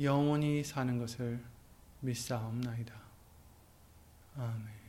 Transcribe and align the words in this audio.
영원히 0.00 0.64
사는 0.64 0.98
것을 0.98 1.42
믿사옵나이다. 2.00 2.94
아멘. 4.36 4.84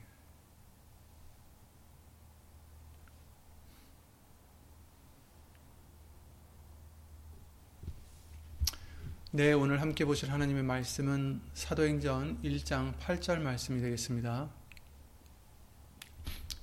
네, 9.32 9.52
오늘 9.52 9.82
함께 9.82 10.06
보실 10.06 10.32
하나님의 10.32 10.64
말씀은 10.64 11.42
사도행전 11.54 12.42
1장 12.42 12.98
8절 12.98 13.42
말씀이 13.42 13.82
되겠습니다. 13.82 14.50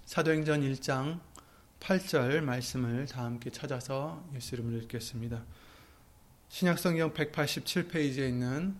사도행전 0.06 0.62
1장 0.62 1.20
8절 1.80 2.40
말씀을 2.40 3.06
다 3.06 3.24
함께 3.24 3.50
찾아서 3.50 4.26
예수 4.34 4.54
이름으로 4.54 4.78
읽겠습니다. 4.78 5.44
신약성경 6.52 7.14
187페이지에 7.14 8.28
있는 8.28 8.76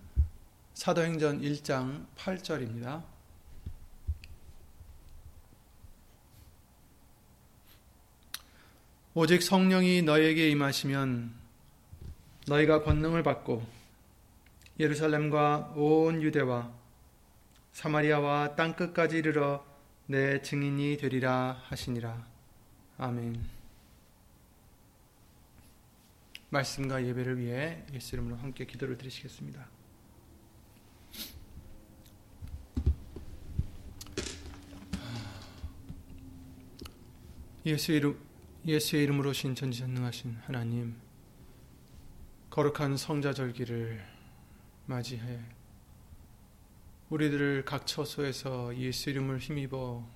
사도행전 0.75 1.41
1장 1.41 2.05
8절입니다. 2.19 3.03
오직 9.15 9.43
성령이 9.43 10.03
너에게 10.03 10.51
임하시면 10.51 11.33
너희가 12.47 12.83
권능을 12.83 13.23
받고 13.23 13.67
예루살렘과 14.79 15.73
온 15.75 16.21
유대와 16.21 16.71
사마리아와 17.73 18.55
땅 18.55 18.77
끝까지 18.77 19.17
이르러 19.17 19.65
내 20.05 20.43
증인이 20.43 20.99
되리라 20.99 21.63
하시니라. 21.69 22.23
아멘. 22.99 23.62
말씀과 26.53 27.07
예배를 27.07 27.39
위해 27.39 27.83
예수 27.95 28.15
이름으로 28.15 28.37
함께 28.37 28.67
기도를 28.67 28.99
드리시겠습니다. 28.99 29.67
예수 37.65 37.93
이름 37.93 38.19
예수의 38.67 39.05
이름으로 39.05 39.33
신 39.33 39.55
전지전능하신 39.55 40.37
하나님 40.45 40.97
거룩한 42.51 42.97
성자절기를 42.97 44.05
맞이해 44.87 45.41
우리들을 47.09 47.65
각 47.65 47.87
처소에서 47.87 48.77
예수 48.77 49.09
이름을 49.11 49.39
힘입어 49.39 50.07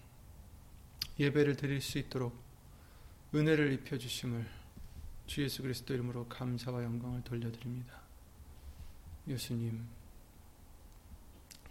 예배를 1.19 1.57
드릴 1.57 1.81
수 1.81 1.99
있도록 1.99 2.39
은혜를 3.35 3.73
입혀 3.73 3.97
주심을 3.97 4.66
주 5.27 5.43
예수 5.43 5.63
그리스도 5.63 5.95
이름으로 5.95 6.27
감사와 6.29 6.85
영광을 6.85 7.23
돌려드립니다. 7.25 8.01
예수님, 9.29 9.85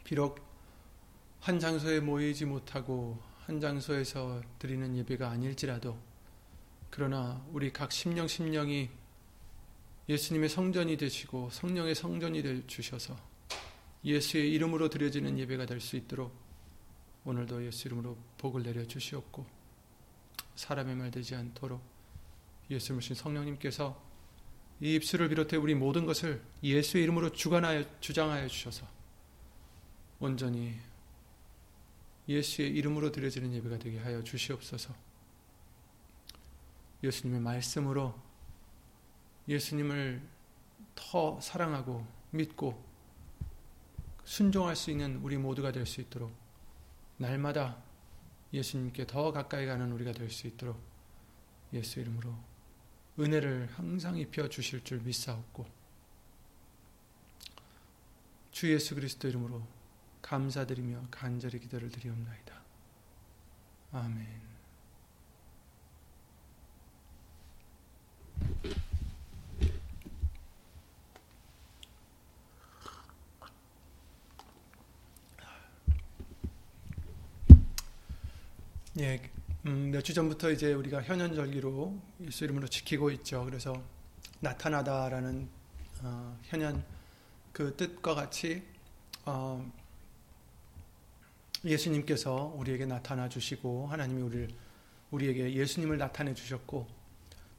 비록 0.03 0.39
한 1.39 1.59
장소에 1.59 1.99
모이지 1.99 2.45
못하고 2.45 3.21
한 3.45 3.59
장소에서 3.59 4.41
드리는 4.59 4.95
예배가 4.97 5.29
아닐지라도 5.29 5.97
그러나 6.89 7.45
우리 7.51 7.71
각 7.71 7.91
심령 7.91 8.27
심령이 8.27 8.89
예수님의 10.09 10.49
성전이 10.49 10.97
되시고 10.97 11.49
성령의 11.51 11.95
성전이 11.95 12.41
되 12.41 12.65
주셔서 12.67 13.15
예수의 14.03 14.51
이름으로 14.53 14.89
드려지는 14.89 15.37
예배가 15.39 15.65
될 15.65 15.79
수 15.79 15.95
있도록 15.95 16.33
오늘도 17.25 17.65
예수 17.65 17.87
이름으로 17.87 18.17
복을 18.37 18.63
내려 18.63 18.85
주시옵고 18.85 19.45
사람의 20.55 20.95
말 20.95 21.11
되지 21.11 21.35
않도록 21.35 21.94
예수님을 22.69 23.01
신 23.01 23.15
성령님께서 23.15 24.03
이 24.81 24.95
입술을 24.95 25.29
비롯해 25.29 25.57
우리 25.57 25.73
모든 25.75 26.05
것을 26.05 26.41
예수의 26.63 27.03
이름으로 27.03 27.31
주관하여 27.31 27.85
주장하여 27.99 28.47
주셔서 28.47 28.87
온전히 30.19 30.77
예수의 32.27 32.71
이름으로 32.71 33.11
드려지는 33.11 33.53
예배가 33.53 33.77
되게 33.79 33.99
하여 33.99 34.23
주시옵소서. 34.23 34.93
예수님의 37.03 37.41
말씀으로 37.41 38.19
예수님을 39.47 40.21
더 40.95 41.39
사랑하고 41.39 42.05
믿고 42.31 42.83
순종할 44.23 44.75
수 44.75 44.89
있는 44.89 45.17
우리 45.17 45.37
모두가 45.37 45.71
될 45.71 45.85
수 45.85 46.01
있도록 46.01 46.33
날마다 47.17 47.77
예수님께 48.53 49.05
더 49.05 49.31
가까이 49.31 49.65
가는 49.65 49.91
우리가 49.91 50.11
될 50.11 50.29
수 50.29 50.47
있도록 50.47 50.79
예수 51.73 51.99
이름으로 51.99 52.35
은혜를 53.17 53.69
항상 53.75 54.17
입혀 54.17 54.49
주실 54.49 54.83
줄 54.83 54.99
믿사옵고 54.99 55.65
주 58.51 58.71
예수 58.71 58.95
그리스도 58.95 59.27
이름으로 59.27 59.65
감사드리며 60.21 61.07
간절히 61.11 61.59
기도를 61.59 61.89
드리옵나이다. 61.89 62.55
아멘. 63.91 64.45
예, 78.97 79.21
음, 79.65 79.84
몇 79.95 80.01
주 80.01 80.13
전부터 80.13 80.51
이제 80.51 80.73
우리가 80.73 81.01
현현절기로 81.03 82.01
예수 82.25 82.43
이름으로 82.43 82.67
지키고 82.67 83.11
있죠. 83.11 83.45
그래서 83.45 83.81
나타나다라는 84.41 85.47
어, 86.01 86.37
현현 86.43 86.83
그 87.53 87.77
뜻과 87.77 88.13
같이 88.13 88.61
어, 89.23 89.71
예수님께서 91.63 92.53
우리에게 92.57 92.85
나타나 92.85 93.29
주시고 93.29 93.87
하나님이 93.87 94.21
우리를 94.23 94.49
우리에게 95.11 95.53
예수님을 95.53 95.97
나타내 95.97 96.33
주셨고 96.33 96.87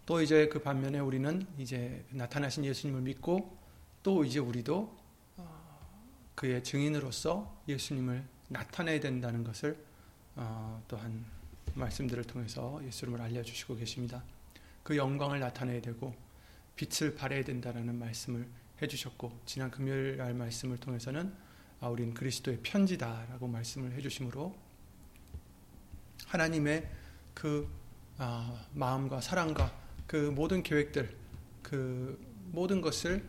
또 0.05 0.21
이제 0.21 0.49
그 0.49 0.61
반면에 0.61 0.99
우리는 0.99 1.47
이제 1.57 2.05
나타나신 2.11 2.67
예수님을 2.67 3.01
믿고 3.01 3.57
또 4.03 4.27
이제 4.27 4.41
우리도 4.41 4.95
어, 5.39 5.89
그의 6.35 6.63
증인으로서 6.63 7.63
예수님을 7.67 8.23
나타내야 8.49 9.01
된다는 9.01 9.43
것을 9.43 9.83
어, 10.35 10.85
또한 10.87 11.36
말씀들을 11.75 12.25
통해서 12.25 12.81
예수님을 12.85 13.21
알려주시고 13.21 13.77
계십니다. 13.77 14.23
그 14.83 14.97
영광을 14.97 15.41
나타내야 15.41 15.81
되고 15.81 16.15
빛을 16.77 17.15
발해야 17.15 17.45
된다라는 17.45 17.99
말씀을 17.99 18.47
해주셨고 18.81 19.41
지난 19.47 19.71
금요일 19.71 20.17
날 20.17 20.35
말씀을 20.35 20.79
통해서는 20.79 21.33
아, 21.81 21.89
우린 21.89 22.15
그리스도의 22.15 22.61
편지다라고 22.63 23.49
말씀을 23.49 23.93
해주심으로 23.93 24.55
하나님의 26.27 26.91
그 27.35 27.69
아, 28.19 28.67
마음과 28.73 29.21
사랑과 29.21 29.73
그 30.07 30.17
모든 30.17 30.63
계획들 30.63 31.15
그 31.63 32.19
모든 32.53 32.81
것을 32.81 33.29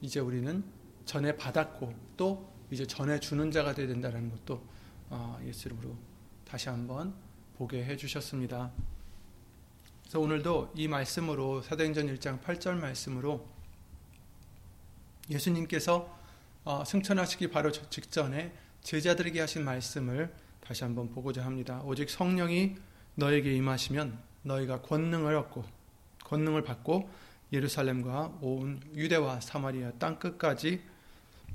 이제 0.00 0.20
우리는 0.20 0.64
전해 1.04 1.36
받았고 1.36 1.94
또 2.16 2.52
이제 2.70 2.86
전해 2.86 3.18
주는 3.18 3.50
자가 3.50 3.74
되야 3.74 3.86
된다는 3.86 4.30
것도 4.30 4.62
아, 5.10 5.38
예수 5.44 5.68
이름으로 5.68 5.96
다시 6.48 6.68
한번 6.68 7.12
보게 7.58 7.84
해 7.84 7.96
주셨습니다. 7.96 8.70
그래서 10.02 10.20
오늘도 10.20 10.72
이 10.76 10.86
말씀으로 10.86 11.60
사도행전 11.62 12.06
1장 12.14 12.40
8절 12.40 12.74
말씀으로 12.76 13.46
예수님께서 15.28 16.16
어, 16.64 16.84
승천하시기 16.84 17.48
바로 17.50 17.72
직전에 17.72 18.52
제자들에게 18.82 19.40
하신 19.40 19.64
말씀을 19.64 20.32
다시 20.60 20.84
한번 20.84 21.10
보고자 21.10 21.44
합니다. 21.44 21.82
오직 21.84 22.08
성령이 22.08 22.76
너에게 23.16 23.52
임하시면 23.54 24.16
너희가 24.42 24.82
권능을 24.82 25.34
얻고 25.34 25.64
권능을 26.24 26.62
받고 26.62 27.10
예루살렘과 27.52 28.38
온 28.40 28.80
유대와 28.94 29.40
사마리아 29.40 29.92
땅 29.98 30.18
끝까지 30.18 30.82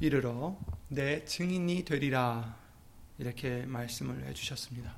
이르러 0.02 0.58
내 0.90 1.24
증인이 1.24 1.86
되리라 1.86 2.61
이렇게 3.21 3.63
말씀을 3.68 4.25
해주셨습니다. 4.25 4.95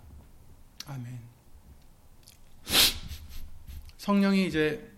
아멘. 0.85 1.19
성령이 3.97 4.47
이제 4.47 4.89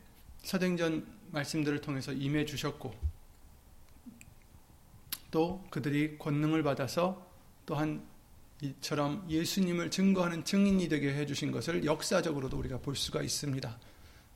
사도전 0.43 1.07
말씀들을 1.31 1.81
통해서 1.81 2.13
임해 2.13 2.45
주셨고 2.45 2.93
또 5.31 5.65
그들이 5.71 6.19
권능을 6.19 6.61
받아서 6.61 7.27
또한 7.65 8.05
이처럼 8.61 9.25
예수님을 9.27 9.89
증거하는 9.89 10.45
증인이 10.45 10.87
되게 10.87 11.11
해주신 11.11 11.51
것을 11.51 11.83
역사적으로도 11.83 12.57
우리가 12.59 12.77
볼 12.77 12.95
수가 12.95 13.23
있습니다. 13.23 13.79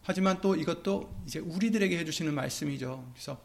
하지만 0.02 0.42
또 0.42 0.56
이것도 0.56 1.24
이제 1.28 1.38
우리들에게 1.38 1.96
해주시는 2.00 2.34
말씀이죠. 2.34 3.08
그래서 3.14 3.40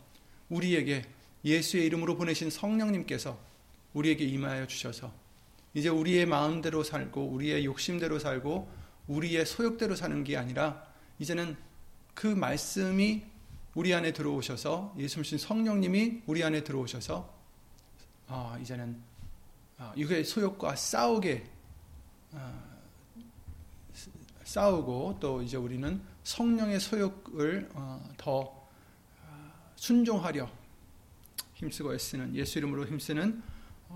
우리에게 0.49 1.05
예수의 1.45 1.85
이름으로 1.85 2.17
보내신 2.17 2.49
성령님께서 2.49 3.39
우리에게 3.93 4.25
임하여 4.25 4.67
주셔서 4.67 5.24
이제 5.75 5.89
우리의 5.89 6.27
마음대로 6.27 6.83
살고 6.85 7.27
우리의 7.27 7.65
욕심대로 7.65 8.19
살고 8.19 8.71
우리의 9.09 9.45
소욕대로 9.45 9.97
사는 9.97 10.25
게 10.25 10.37
아니라 10.37 10.87
이제는 11.19 11.57
그 12.15 12.29
말씀이 12.29 13.25
우리 13.75 13.93
안에 13.93 14.13
들어오셔서 14.13 14.95
예수님 14.97 15.37
성령님이 15.37 16.23
우리 16.27 16.45
안에 16.45 16.63
들어오셔서 16.63 17.35
아, 18.29 18.57
이제는 18.63 18.97
아, 19.79 19.93
육의 19.97 20.25
소욕과 20.25 20.77
싸우게 20.77 21.45
아, 22.33 22.53
싸우고 24.45 25.19
또 25.21 25.43
이제 25.43 25.57
우리는 25.57 26.01
성령의 26.23 26.79
소욕을 26.79 27.69
어, 27.75 28.13
더 28.17 28.69
아, 29.27 29.51
순종하려 29.75 30.49
힘쓰고 31.55 31.95
애쓰는 31.95 32.35
예수 32.37 32.59
이름으로 32.59 32.87
힘쓰는 32.87 33.43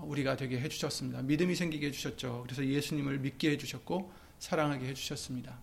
우리가 0.03 0.35
되게 0.35 0.59
해주셨습니다. 0.59 1.21
믿음이 1.21 1.55
생기게 1.55 1.87
해주셨죠. 1.87 2.43
그래서 2.43 2.65
예수님을 2.65 3.19
믿게 3.19 3.51
해주셨고 3.51 4.11
사랑하게 4.39 4.87
해주셨습니다. 4.87 5.57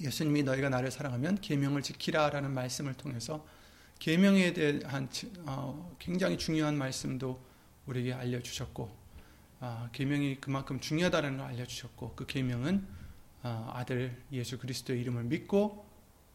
예수님이 0.00 0.42
너희가 0.42 0.68
나를 0.68 0.90
사랑하면 0.90 1.40
계명을 1.40 1.82
지키라라는 1.82 2.52
말씀을 2.52 2.94
통해서 2.94 3.46
계명에 3.98 4.52
대한 4.52 5.08
어, 5.46 5.94
굉장히 5.98 6.36
중요한 6.36 6.76
말씀도 6.76 7.40
우리에게 7.86 8.12
알려주셨고 8.12 9.02
아, 9.60 9.88
계명이 9.92 10.40
그만큼 10.40 10.80
중요하다는 10.80 11.36
걸 11.36 11.46
알려주셨고 11.46 12.14
그 12.16 12.26
계명은 12.26 12.84
아, 13.42 13.70
아들 13.74 14.20
예수 14.32 14.58
그리스도의 14.58 15.00
이름을 15.02 15.24
믿고 15.24 15.86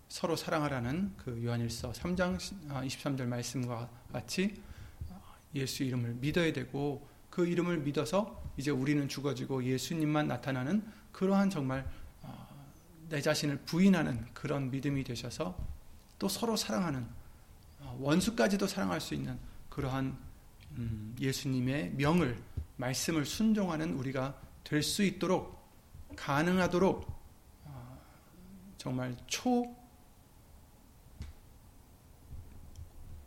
서로 0.08 0.38
사랑하라는 0.38 1.14
그 1.18 1.44
요한일서 1.44 1.92
3장 1.92 2.38
23절 2.70 3.22
아, 3.24 3.26
말씀과 3.26 3.90
같이 4.14 4.62
예수 5.58 5.84
이름을 5.84 6.16
믿어야 6.16 6.54
되고 6.54 7.08
그 7.30 7.46
이름을 7.46 7.80
믿어서 7.80 8.44
이제 8.58 8.72
우리는 8.72 9.08
죽어지고 9.08 9.64
예수님만 9.64 10.28
나타나는 10.28 10.84
그러한 11.12 11.50
정말 11.50 11.88
내 13.10 13.22
자신을 13.22 13.60
부인하는 13.60 14.26
그런 14.34 14.70
믿음이 14.70 15.04
되셔서 15.04 15.58
또 16.20 16.28
서로 16.28 16.56
사랑하는 16.56 17.08
원수까지도 18.00 18.68
사랑할 18.68 19.00
수 19.00 19.14
있는 19.14 19.38
그러한 19.70 20.18
음, 20.78 21.16
예수님의 21.20 21.92
명을 21.92 22.42
말씀을 22.76 23.26
순종하는 23.26 23.94
우리가 23.94 24.40
될 24.64 24.84
수 24.84 25.04
있도록 25.04 25.58
가능하도록 26.18 27.08
어, 27.66 28.00
정말 28.78 29.16
초 29.28 29.64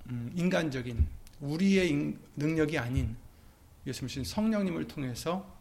음, 0.07 0.31
인간적인 0.35 1.09
우리의 1.41 2.17
능력이 2.37 2.79
아닌 2.79 3.17
예수님 3.87 4.25
성령님을 4.25 4.87
통해서 4.89 5.59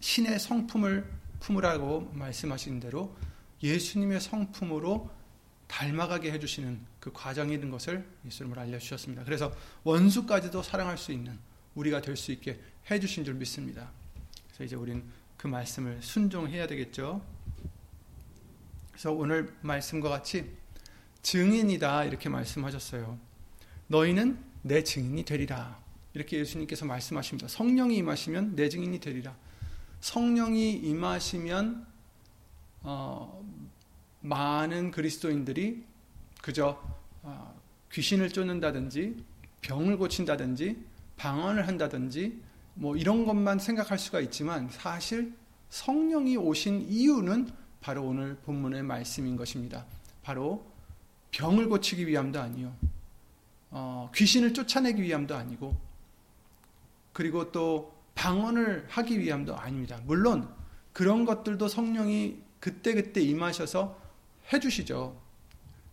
신의 0.00 0.38
성품을 0.38 1.10
품으라고 1.40 2.10
말씀하신 2.12 2.80
대로 2.80 3.16
예수님의 3.62 4.20
성품으로 4.20 5.10
닮아가게 5.68 6.32
해주시는 6.32 6.80
그 6.98 7.12
과정이 7.12 7.54
있는 7.54 7.70
것을 7.70 8.06
예수님을 8.26 8.58
알려주셨습니다. 8.58 9.24
그래서 9.24 9.52
원수까지도 9.84 10.62
사랑할 10.62 10.98
수 10.98 11.12
있는 11.12 11.38
우리가 11.74 12.00
될 12.00 12.16
수 12.16 12.32
있게 12.32 12.60
해주신 12.90 13.24
줄 13.24 13.34
믿습니다. 13.34 13.90
그래서 14.48 14.64
이제 14.64 14.76
우리는 14.76 15.04
그 15.36 15.46
말씀을 15.46 16.02
순종해야 16.02 16.66
되겠죠. 16.66 17.24
그래서 18.90 19.12
오늘 19.12 19.54
말씀과 19.62 20.08
같이 20.08 20.50
증인이다 21.22 22.04
이렇게 22.04 22.28
말씀하셨어요. 22.28 23.29
너희는 23.90 24.38
내 24.62 24.84
증인이 24.84 25.24
되리라. 25.24 25.76
이렇게 26.14 26.38
예수님께서 26.38 26.86
말씀하십니다. 26.86 27.48
성령이 27.48 27.96
임하시면 27.96 28.54
내 28.54 28.68
증인이 28.68 29.00
되리라. 29.00 29.34
성령이 30.00 30.74
임하시면 30.74 31.86
어, 32.82 33.44
많은 34.20 34.92
그리스도인들이 34.92 35.84
그저 36.40 36.80
어, 37.22 37.60
귀신을 37.92 38.30
쫓는다든지 38.30 39.24
병을 39.62 39.98
고친다든지 39.98 40.84
방언을 41.16 41.66
한다든지 41.66 42.40
뭐 42.74 42.96
이런 42.96 43.26
것만 43.26 43.58
생각할 43.58 43.98
수가 43.98 44.20
있지만 44.20 44.68
사실 44.70 45.34
성령이 45.68 46.36
오신 46.36 46.86
이유는 46.88 47.50
바로 47.80 48.04
오늘 48.04 48.36
본문의 48.36 48.84
말씀인 48.84 49.34
것입니다. 49.34 49.84
바로 50.22 50.64
병을 51.32 51.68
고치기 51.68 52.06
위함도 52.06 52.40
아니요. 52.40 52.72
어, 53.70 54.10
귀신을 54.14 54.52
쫓아내기 54.54 55.02
위함도 55.02 55.34
아니고 55.34 55.76
그리고 57.12 57.52
또 57.52 57.94
방언을 58.14 58.86
하기 58.88 59.18
위함도 59.18 59.56
아닙니다. 59.56 60.00
물론 60.04 60.48
그런 60.92 61.24
것들도 61.24 61.68
성령이 61.68 62.42
그때그때 62.58 63.20
임하셔서 63.20 63.98
해주시죠. 64.52 65.18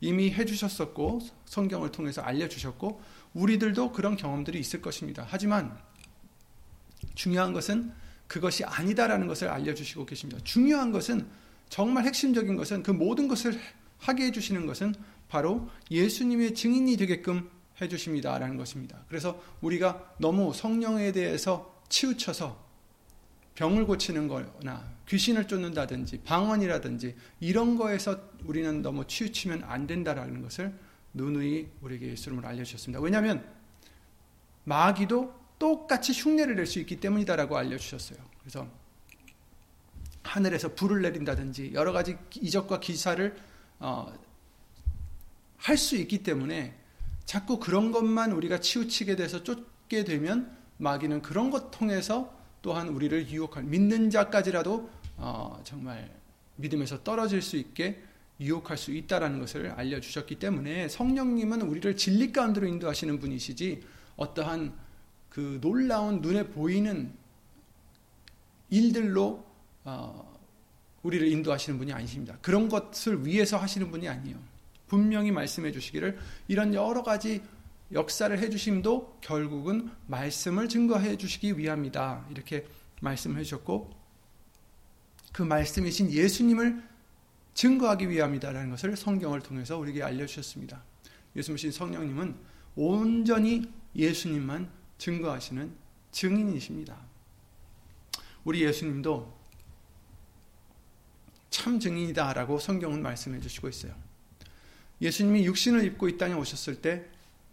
이미 0.02 0.32
해주셨었고 0.32 1.22
성경을 1.46 1.92
통해서 1.92 2.22
알려주셨고 2.22 3.02
우리들도 3.34 3.92
그런 3.92 4.16
경험들이 4.16 4.60
있을 4.60 4.82
것입니다. 4.82 5.26
하지만 5.28 5.78
중요한 7.16 7.54
것은 7.54 7.92
그것이 8.28 8.64
아니다라는 8.66 9.28
것을 9.28 9.48
알려주시고 9.48 10.06
계십니다. 10.06 10.42
중요한 10.44 10.92
것은 10.92 11.28
정말 11.70 12.06
핵심적인 12.06 12.56
것은 12.56 12.84
그 12.84 12.92
모든 12.92 13.28
것을 13.28 13.60
하게 14.00 14.26
해주시는 14.26 14.66
것은 14.66 14.94
바로 15.30 15.70
예수님의 15.90 16.54
증인이 16.54 16.96
되게끔 16.98 17.50
해주십니다라는 17.80 18.58
것입니다. 18.58 19.04
그래서 19.08 19.42
우리가 19.62 20.16
너무 20.20 20.54
성령에 20.54 21.12
대해서 21.12 21.82
치우쳐서 21.90 22.66
병을 23.56 23.86
고치는 23.86 24.28
거나 24.28 24.88
귀신을 25.08 25.48
쫓는다든지 25.48 26.22
방언이라든지 26.24 27.16
이런 27.40 27.76
거에서 27.76 28.20
우리는 28.46 28.82
너무 28.82 29.06
치우치면 29.08 29.64
안 29.64 29.88
된다라는 29.88 30.42
것을 30.42 30.74
누누이 31.14 31.68
우리에게 31.82 32.10
예수님을 32.10 32.46
알려주셨습니다. 32.46 33.02
왜냐하면 33.02 33.44
마귀도 34.66 35.34
똑같이 35.58 36.14
흉내를 36.14 36.56
낼 36.56 36.68
수 36.68 36.80
있기 36.80 37.00
때문이다라고 37.00 37.58
알려주셨어요. 37.58 38.20
그래서 38.42 38.68
하늘에서 40.24 40.76
불을 40.76 41.02
내린다든지 41.02 41.72
여러 41.74 41.92
가지 41.94 42.18
이적과 42.36 42.80
기사를 42.80 43.36
어, 43.80 44.14
할 45.58 45.78
수 45.78 45.96
있기 45.96 46.22
때문에 46.22 46.76
자꾸 47.28 47.60
그런 47.60 47.92
것만 47.92 48.32
우리가 48.32 48.62
치우치게 48.62 49.18
돼서 49.18 49.44
쫓게 49.44 50.06
되면 50.06 50.50
마귀는 50.78 51.22
그런 51.22 51.52
것 51.52 51.72
통해서 51.72 52.34
또한 52.62 52.88
우리를 52.88 53.30
유혹할 53.30 53.64
믿는 53.64 54.10
자까지라도 54.10 54.90
어, 55.18 55.60
정말 55.66 56.10
믿음에서 56.56 57.04
떨어질 57.04 57.42
수 57.42 57.58
있게 57.58 58.02
유혹할 58.40 58.78
수 58.78 58.92
있다라는 58.92 59.40
것을 59.40 59.72
알려주셨기 59.72 60.36
때문에 60.40 60.88
성령님은 60.88 61.64
우리를 61.64 61.98
진리 61.98 62.32
가운데로 62.32 62.66
인도하시는 62.66 63.20
분이시지 63.20 63.84
어떠한 64.16 64.74
그 65.30 65.60
놀라운 65.60 66.22
눈에 66.22 66.48
보이는 66.48 67.12
일들로 68.70 69.46
어, 69.84 70.40
우리를 71.04 71.28
인도하시는 71.28 71.78
분이 71.78 71.92
아니십니다. 71.92 72.38
그런 72.42 72.70
것을 72.70 73.26
위해서 73.26 73.58
하시는 73.58 73.92
분이 73.92 74.08
아니에요. 74.08 74.38
분명히 74.88 75.32
말씀해 75.32 75.72
주시기를 75.72 76.18
이런 76.48 76.74
여러 76.74 77.04
가지 77.04 77.42
역사를 77.92 78.38
해 78.38 78.50
주심도 78.50 79.18
결국은 79.22 79.90
말씀을 80.08 80.68
증거해 80.68 81.18
주시기 81.18 81.58
위함이다. 81.58 82.28
이렇게 82.32 82.66
말씀해 83.02 83.44
주셨고, 83.44 83.92
그 85.32 85.44
말씀이신 85.44 86.12
예수님을 86.12 86.84
증거하기 87.54 88.10
위함이다라는 88.10 88.70
것을 88.72 88.96
성경을 88.96 89.42
통해서 89.42 89.78
우리에게 89.78 90.04
알려 90.04 90.26
주셨습니다. 90.26 90.84
예수님신 91.36 91.72
성령님은 91.72 92.36
온전히 92.76 93.72
예수님만 93.96 94.70
증거하시는 94.98 95.72
증인이십니다. 96.12 96.98
우리 98.44 98.64
예수님도 98.64 99.38
참 101.50 101.80
증인이다라고 101.80 102.60
성경은 102.60 103.02
말씀해 103.02 103.40
주시고 103.40 103.70
있어요. 103.70 104.07
예수님이 105.02 105.46
육신을 105.46 105.84
입고 105.86 106.10
이 106.10 106.18
땅에 106.18 106.34
오셨을 106.34 106.82
때 106.82 107.06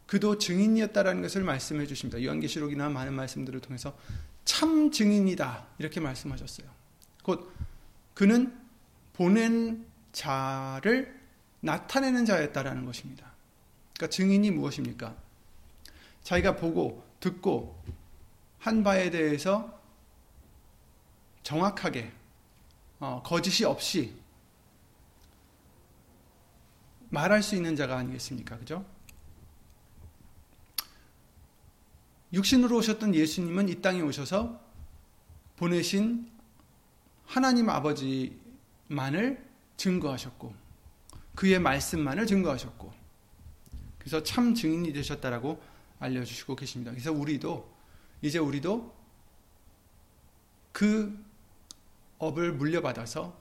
그도 0.07 0.39
증인이었다라는 0.39 1.23
것을 1.23 1.43
말씀해 1.43 1.87
주십니다. 1.87 2.23
요한계시록이나 2.23 2.89
많은 2.89 3.15
말씀들을 3.15 3.61
통해서 3.61 3.97
참 4.45 4.91
증인이다 4.91 5.67
이렇게 5.79 6.01
말씀하셨어요. 6.01 6.69
곧 7.23 7.53
그는 8.13 8.55
보낸 9.15 9.87
자를 10.13 11.21
나타내는 11.61 12.27
자였다라는 12.27 12.85
것입니다. 12.85 13.33
그러니까 13.95 14.15
증인이 14.15 14.51
무엇입니까? 14.51 15.17
자기가 16.23 16.57
보고 16.57 17.05
듣고 17.21 17.83
한 18.59 18.83
바에 18.83 19.11
대해서 19.11 19.81
정확하게 21.43 22.13
어, 23.01 23.23
거짓이 23.25 23.65
없이 23.65 24.15
말할 27.14 27.42
수 27.42 27.54
있는 27.54 27.76
자가 27.76 27.97
아니겠습니까? 27.97 28.59
그죠? 28.59 28.85
육신으로 32.33 32.76
오셨던 32.78 33.14
예수님은 33.14 33.68
이 33.68 33.80
땅에 33.80 34.00
오셔서 34.00 34.61
보내신 35.56 36.28
하나님 37.25 37.71
아버지만을 37.71 39.49
증거하셨고 39.76 40.54
그의 41.37 41.61
말씀만을 41.61 42.26
증거하셨고 42.26 42.92
그래서 43.99 44.23
참 44.25 44.54
증인이 44.54 44.92
되셨다라고 44.92 45.62
알려주시고 46.00 46.56
계십니다. 46.56 46.90
그래서 46.90 47.12
우리도 47.12 47.73
이제 48.21 48.38
우리도 48.38 48.92
그 50.73 51.16
업을 52.18 52.52
물려받아서 52.52 53.38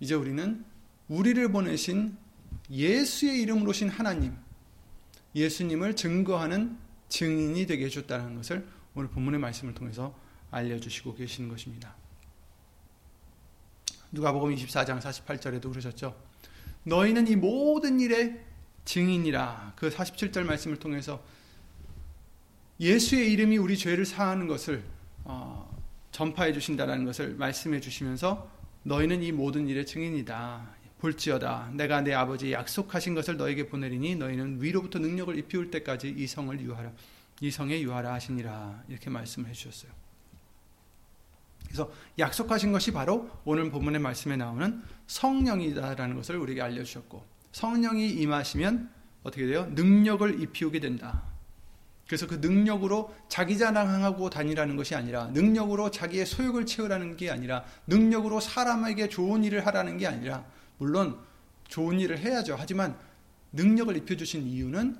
이제 0.00 0.14
우리는 0.14 0.64
우리를 1.08 1.52
보내신 1.52 2.16
예수의 2.72 3.42
이름으로 3.42 3.70
오신 3.70 3.90
하나님, 3.90 4.34
예수님을 5.34 5.94
증거하는 5.94 6.78
증인이 7.10 7.66
되게 7.66 7.84
해줬다는 7.84 8.36
것을 8.36 8.66
오늘 8.94 9.10
본문의 9.10 9.38
말씀을 9.40 9.74
통해서 9.74 10.18
알려주시고 10.50 11.14
계시는 11.14 11.50
것입니다. 11.50 11.94
누가복음 14.10 14.54
24장 14.54 15.00
48절에도 15.00 15.70
그러셨죠. 15.70 16.16
너희는 16.84 17.28
이 17.28 17.36
모든 17.36 18.00
일의 18.00 18.40
증인이라. 18.84 19.74
그 19.76 19.90
47절 19.90 20.44
말씀을 20.44 20.78
통해서 20.78 21.22
예수의 22.80 23.32
이름이 23.32 23.58
우리 23.58 23.76
죄를 23.76 24.04
사하는 24.04 24.48
것을 24.48 24.82
어, 25.24 25.78
전파해 26.10 26.52
주신다라는 26.52 27.04
것을 27.04 27.34
말씀해 27.34 27.80
주시면서 27.80 28.50
너희는 28.82 29.22
이 29.22 29.30
모든 29.30 29.68
일의 29.68 29.86
증인이다. 29.86 30.81
볼지어다 31.02 31.70
내가 31.72 32.00
내 32.00 32.14
아버지 32.14 32.52
약속하신 32.52 33.14
것을 33.14 33.36
너에게 33.36 33.66
보내리니 33.66 34.14
너희는 34.16 34.62
위로부터 34.62 35.00
능력을 35.00 35.36
입히울 35.36 35.70
때까지 35.72 36.14
이 36.16 36.26
성을 36.28 36.58
유하라 36.60 36.92
이 37.40 37.50
성에 37.50 37.80
유하라 37.80 38.12
하시니라 38.14 38.84
이렇게 38.88 39.10
말씀해 39.10 39.52
주셨어요. 39.52 39.90
그래서 41.66 41.90
약속하신 42.18 42.70
것이 42.70 42.92
바로 42.92 43.28
오늘 43.44 43.70
본문의 43.70 44.00
말씀에 44.00 44.36
나오는 44.36 44.80
성령이다라는 45.08 46.16
것을 46.16 46.36
우리에게 46.36 46.62
알려 46.62 46.84
주셨고 46.84 47.24
성령이 47.50 48.10
임하시면 48.10 48.90
어떻게 49.24 49.46
돼요? 49.46 49.66
능력을 49.72 50.40
입히우게 50.40 50.78
된다. 50.78 51.22
그래서 52.06 52.26
그 52.28 52.34
능력으로 52.34 53.12
자기 53.28 53.58
자랑하고 53.58 54.30
다니라는 54.30 54.76
것이 54.76 54.94
아니라 54.94 55.28
능력으로 55.28 55.90
자기의 55.90 56.26
소욕을 56.26 56.66
채우라는 56.66 57.16
게 57.16 57.30
아니라 57.30 57.64
능력으로 57.88 58.38
사람에게 58.38 59.08
좋은 59.08 59.42
일을 59.42 59.66
하라는 59.66 59.96
게 59.96 60.06
아니라 60.06 60.44
물론 60.78 61.18
좋은 61.68 62.00
일을 62.00 62.18
해야죠. 62.18 62.56
하지만 62.58 62.98
능력을 63.52 63.96
입혀주신 63.96 64.46
이유는 64.46 64.96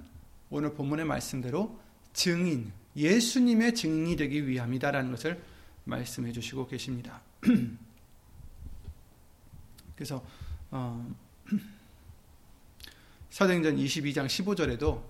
오늘 0.51 0.75
본문의 0.75 1.07
말씀대로 1.07 1.81
증인, 2.13 2.73
예수님의 2.97 3.75
증인이 3.75 4.17
되기 4.17 4.47
위함이다라는 4.47 5.11
것을 5.11 5.43
말씀해 5.85 6.33
주시고 6.33 6.67
계십니다. 6.67 7.23
그래서 9.97 10.25
어, 10.71 11.15
사도행전 13.31 13.77
22장 13.77 14.27
15절에도 14.27 15.03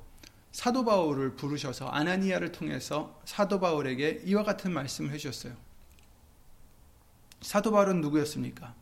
사도 0.53 0.85
바울을 0.85 1.35
부르셔서 1.35 1.89
아나니아를 1.89 2.53
통해서 2.53 3.21
사도 3.25 3.59
바울에게 3.59 4.23
이와 4.25 4.45
같은 4.45 4.73
말씀을 4.73 5.11
해주셨어요. 5.13 5.57
사도 7.41 7.73
바울은 7.73 8.01
누구였습니까? 8.01 8.75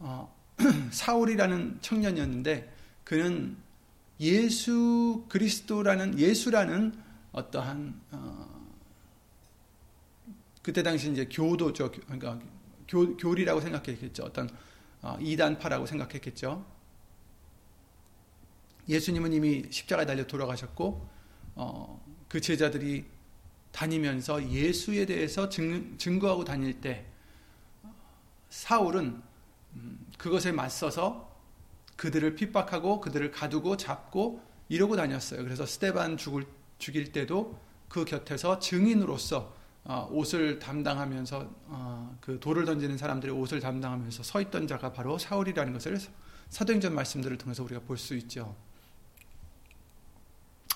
어, 0.00 0.37
사울이라는 0.90 1.78
청년이었는데 1.80 2.74
그는 3.04 3.56
예수 4.20 5.24
그리스도라는 5.28 6.18
예수라는 6.18 6.92
어떠한 7.32 8.00
어, 8.10 8.58
그때 10.62 10.82
당시 10.82 11.10
이제 11.10 11.26
교도죠. 11.30 11.92
그러니까 11.92 12.40
교, 12.88 13.16
교리라고 13.16 13.60
생각했겠죠. 13.60 14.24
어떤 14.24 14.50
어, 15.00 15.16
이단파라고 15.20 15.86
생각했겠죠. 15.86 16.66
예수님은 18.88 19.32
이미 19.32 19.64
십자가에 19.70 20.06
달려 20.06 20.26
돌아가셨고 20.26 21.08
어, 21.54 22.04
그 22.28 22.40
제자들이 22.40 23.04
다니면서 23.70 24.50
예수에 24.50 25.06
대해서 25.06 25.48
증, 25.48 25.96
증거하고 25.98 26.44
다닐 26.44 26.80
때 26.80 27.06
사울은 28.50 29.22
음, 29.74 30.06
그것에 30.18 30.52
맞서서 30.52 31.28
그들을 31.96 32.34
핍박하고 32.34 33.00
그들을 33.00 33.30
가두고 33.30 33.76
잡고 33.76 34.42
이러고 34.68 34.96
다녔어요. 34.96 35.42
그래서 35.42 35.64
스테반 35.64 36.16
죽을, 36.16 36.44
죽일 36.78 37.12
때도 37.12 37.58
그 37.88 38.04
곁에서 38.04 38.58
증인으로서 38.58 39.56
어, 39.84 40.06
옷을 40.10 40.58
담당하면서 40.58 41.50
어, 41.68 42.18
그 42.20 42.38
돌을 42.38 42.66
던지는 42.66 42.98
사람들의 42.98 43.34
옷을 43.34 43.60
담당하면서 43.60 44.22
서 44.22 44.40
있던 44.42 44.66
자가 44.66 44.92
바로 44.92 45.16
사울이라는 45.16 45.72
것을 45.72 45.98
사도행전 46.50 46.94
말씀들을 46.94 47.38
통해서 47.38 47.62
우리가 47.62 47.80
볼 47.80 47.96
수 47.96 48.14
있죠. 48.16 48.54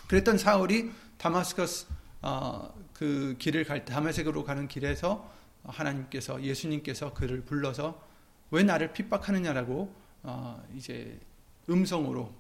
그랬던 0.09 0.39
사울이 0.39 0.91
다마스커스 1.19 1.87
어, 2.23 2.73
그 2.95 3.37
길을 3.39 3.65
갈때 3.65 3.93
다메섹으로 3.93 4.45
가는 4.45 4.69
길에서 4.69 5.31
하나님께서 5.65 6.43
예수님께서 6.43 7.13
그를 7.13 7.43
불러서 7.43 8.01
왜 8.53 8.63
나를 8.63 8.93
핍박하느냐라고 8.93 9.93
어, 10.23 10.63
이제 10.77 11.19
음성으로 11.69 12.33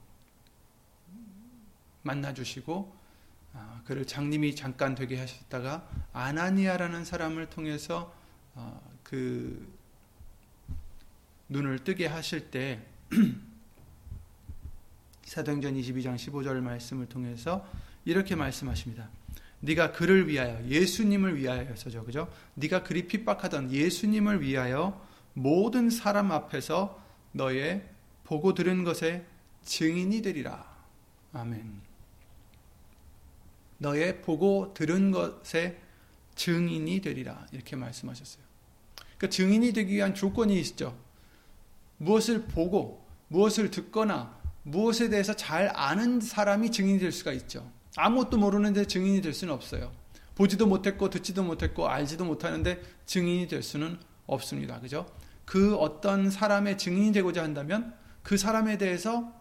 만나 2.02 2.34
주시고 2.34 2.94
어, 3.54 3.80
그를 3.84 4.06
장님이 4.06 4.54
잠깐 4.54 4.94
되게 4.94 5.18
하셨다가 5.18 5.88
아나니아라는 6.12 7.06
사람을 7.06 7.48
통해서 7.48 8.14
어, 8.54 8.80
그 9.02 9.74
눈을 11.48 11.82
뜨게 11.82 12.06
하실 12.06 12.50
때 12.50 12.82
사도행전 15.24 15.74
22장 15.74 16.16
15절 16.16 16.60
말씀을 16.60 17.08
통해서 17.08 17.66
이렇게 18.04 18.34
말씀하십니다. 18.34 19.08
네가 19.60 19.92
그를 19.92 20.28
위하여 20.28 20.62
예수님을 20.66 21.38
위하여서죠. 21.38 22.04
그죠? 22.04 22.30
네가 22.54 22.82
그리 22.82 23.06
핍박하던 23.06 23.70
예수님을 23.70 24.42
위하여 24.42 25.10
모든 25.34 25.90
사람 25.90 26.30
앞에서 26.30 27.00
너의 27.32 27.88
보고 28.24 28.54
들은 28.54 28.84
것의 28.84 29.24
증인이 29.64 30.22
되리라. 30.22 30.64
아멘. 31.32 31.80
너의 33.78 34.22
보고 34.22 34.72
들은 34.74 35.10
것의 35.10 35.78
증인이 36.34 37.00
되리라. 37.00 37.46
이렇게 37.52 37.76
말씀하셨어요. 37.76 38.42
그러니까 39.16 39.28
증인이 39.28 39.72
되기 39.72 39.94
위한 39.94 40.14
조건이 40.14 40.58
있죠. 40.60 40.96
무엇을 41.98 42.46
보고, 42.46 43.06
무엇을 43.28 43.70
듣거나, 43.70 44.38
무엇에 44.62 45.08
대해서 45.08 45.34
잘 45.34 45.70
아는 45.74 46.20
사람이 46.20 46.70
증인이 46.70 46.98
될 46.98 47.12
수가 47.12 47.32
있죠. 47.32 47.70
아무것도 47.96 48.38
모르는데 48.38 48.86
증인이 48.86 49.20
될 49.20 49.32
수는 49.32 49.52
없어요. 49.52 49.92
보지도 50.34 50.66
못했고, 50.66 51.10
듣지도 51.10 51.42
못했고, 51.42 51.88
알지도 51.88 52.24
못하는데 52.24 52.82
증인이 53.06 53.48
될 53.48 53.62
수는 53.62 53.98
없습니다. 54.34 54.80
그죠? 54.80 55.06
그 55.44 55.76
어떤 55.76 56.30
사람의 56.30 56.78
증인이 56.78 57.12
되고자 57.12 57.42
한다면 57.42 57.94
그 58.22 58.36
사람에 58.36 58.78
대해서 58.78 59.32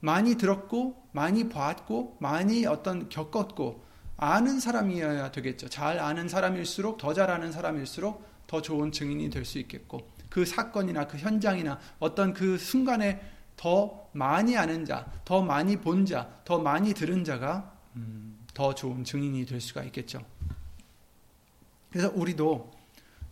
많이 0.00 0.36
들었고 0.36 1.08
많이 1.12 1.48
봤고 1.48 2.16
많이 2.20 2.66
어떤 2.66 3.08
겪었고 3.08 3.84
아는 4.16 4.60
사람이어야 4.60 5.30
되겠죠. 5.32 5.68
잘 5.68 5.98
아는 5.98 6.28
사람일수록 6.28 6.98
더 6.98 7.12
잘 7.14 7.30
아는 7.30 7.52
사람일수록 7.52 8.24
더 8.46 8.60
좋은 8.62 8.92
증인이 8.92 9.30
될 9.30 9.44
수 9.44 9.58
있겠고 9.58 10.00
그 10.28 10.44
사건이나 10.46 11.06
그 11.06 11.18
현장이나 11.18 11.78
어떤 11.98 12.32
그 12.32 12.56
순간에 12.58 13.20
더 13.56 14.08
많이 14.12 14.56
아는 14.56 14.84
자, 14.84 15.10
더 15.24 15.42
많이 15.42 15.76
본 15.76 16.06
자, 16.06 16.40
더 16.44 16.58
많이 16.58 16.94
들은 16.94 17.24
자가 17.24 17.76
음, 17.96 18.38
더 18.54 18.74
좋은 18.74 19.04
증인이 19.04 19.44
될 19.44 19.60
수가 19.60 19.82
있겠죠. 19.84 20.24
그래서 21.90 22.10
우리도 22.14 22.70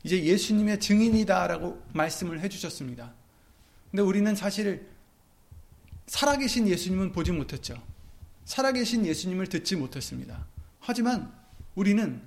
이제 0.04 0.22
예수님의 0.22 0.80
증인이다라고 0.80 1.82
말씀을 1.92 2.40
해주셨습니다. 2.40 3.14
근데 3.90 4.02
우리는 4.02 4.34
사실 4.34 4.88
살아계신 6.06 6.68
예수님은 6.68 7.12
보지 7.12 7.32
못했죠. 7.32 7.82
살아계신 8.44 9.04
예수님을 9.04 9.48
듣지 9.48 9.76
못했습니다. 9.76 10.46
하지만 10.80 11.32
우리는 11.74 12.22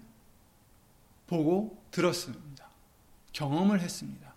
보고 1.28 1.82
들었습니다. 1.92 2.70
경험을 3.34 3.82
했습니다. 3.82 4.36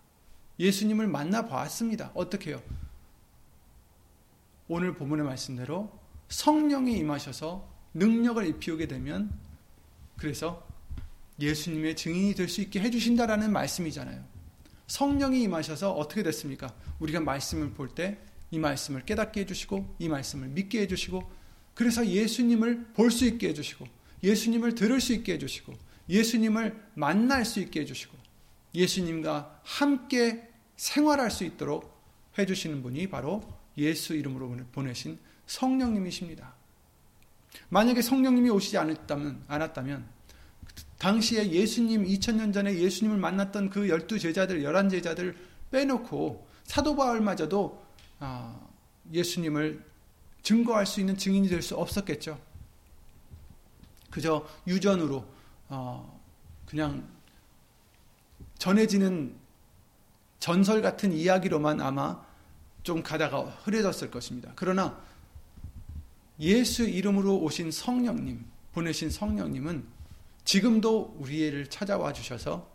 예수님을 0.59 1.07
만나 1.07 1.45
보았습니다. 1.45 2.11
어떻게 2.13 2.53
요? 2.53 2.61
오늘 4.67 4.95
본문의 4.95 5.25
말씀대로 5.25 5.91
성령이 6.29 6.97
임하셔서 6.97 7.69
능력을 7.93 8.45
입히게 8.47 8.87
되면 8.87 9.31
그래서 10.17 10.64
예수님의 11.39 11.95
증인이 11.95 12.33
될 12.35 12.47
수 12.47 12.61
있게 12.61 12.79
해주신다라는 12.79 13.51
말씀이잖아요. 13.51 14.23
성령이 14.87 15.41
임하셔서 15.43 15.91
어떻게 15.91 16.23
됐습니까? 16.23 16.73
우리가 16.99 17.19
말씀을 17.19 17.71
볼 17.71 17.89
때 17.89 18.17
이 18.51 18.59
말씀을 18.59 19.03
깨닫게 19.05 19.41
해주시고 19.41 19.95
이 19.99 20.07
말씀을 20.07 20.47
믿게 20.49 20.81
해주시고 20.81 21.29
그래서 21.73 22.07
예수님을 22.07 22.93
볼 22.93 23.11
수 23.11 23.25
있게 23.25 23.49
해주시고 23.49 23.85
예수님을 24.23 24.75
들을 24.75 25.01
수 25.01 25.13
있게 25.13 25.33
해주시고 25.33 25.73
예수님을 26.07 26.79
만날 26.93 27.43
수 27.43 27.59
있게 27.59 27.81
해주시고 27.81 28.15
예수님과 28.73 29.61
함께 29.63 30.47
생활할 30.77 31.31
수 31.31 31.43
있도록 31.43 31.99
해주시는 32.37 32.81
분이 32.83 33.07
바로 33.09 33.41
예수 33.77 34.13
이름으로 34.15 34.55
보내신 34.71 35.19
성령님이십니다. 35.47 36.53
만약에 37.69 38.01
성령님이 38.01 38.49
오시지 38.49 38.77
않았다면, 38.77 39.45
않았다면 39.47 40.05
당시에 40.97 41.51
예수님 41.51 42.05
2000년 42.05 42.53
전에 42.53 42.75
예수님을 42.77 43.17
만났던 43.17 43.69
그 43.69 43.89
열두 43.89 44.17
제자들, 44.19 44.63
열한 44.63 44.89
제자들 44.89 45.35
빼놓고 45.71 46.47
사도 46.63 46.95
바울마저도 46.95 47.83
아, 48.19 48.59
예수님을 49.11 49.83
증거할 50.41 50.85
수 50.85 50.99
있는 50.99 51.17
증인이 51.17 51.49
될 51.49 51.61
수 51.61 51.75
없었겠죠. 51.75 52.39
그저 54.09 54.47
유전으로 54.67 55.25
어, 55.67 56.21
그냥 56.65 57.05
전해지는 58.57 59.35
전설 60.39 60.81
같은 60.81 61.11
이야기로만 61.11 61.81
아마 61.81 62.23
좀 62.83 63.01
가다가 63.01 63.41
흐려졌을 63.63 64.11
것입니다. 64.11 64.53
그러나 64.55 65.01
예수 66.39 66.83
이름으로 66.83 67.39
오신 67.39 67.71
성령님, 67.71 68.45
보내신 68.73 69.09
성령님은 69.09 69.94
지금도 70.45 71.17
우리를 71.19 71.69
찾아와 71.69 72.13
주셔서 72.13 72.71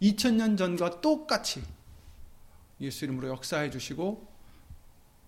2000년 0.00 0.56
전과 0.56 1.00
똑같이 1.00 1.62
예수 2.80 3.04
이름으로 3.04 3.28
역사해 3.28 3.70
주시고 3.70 4.26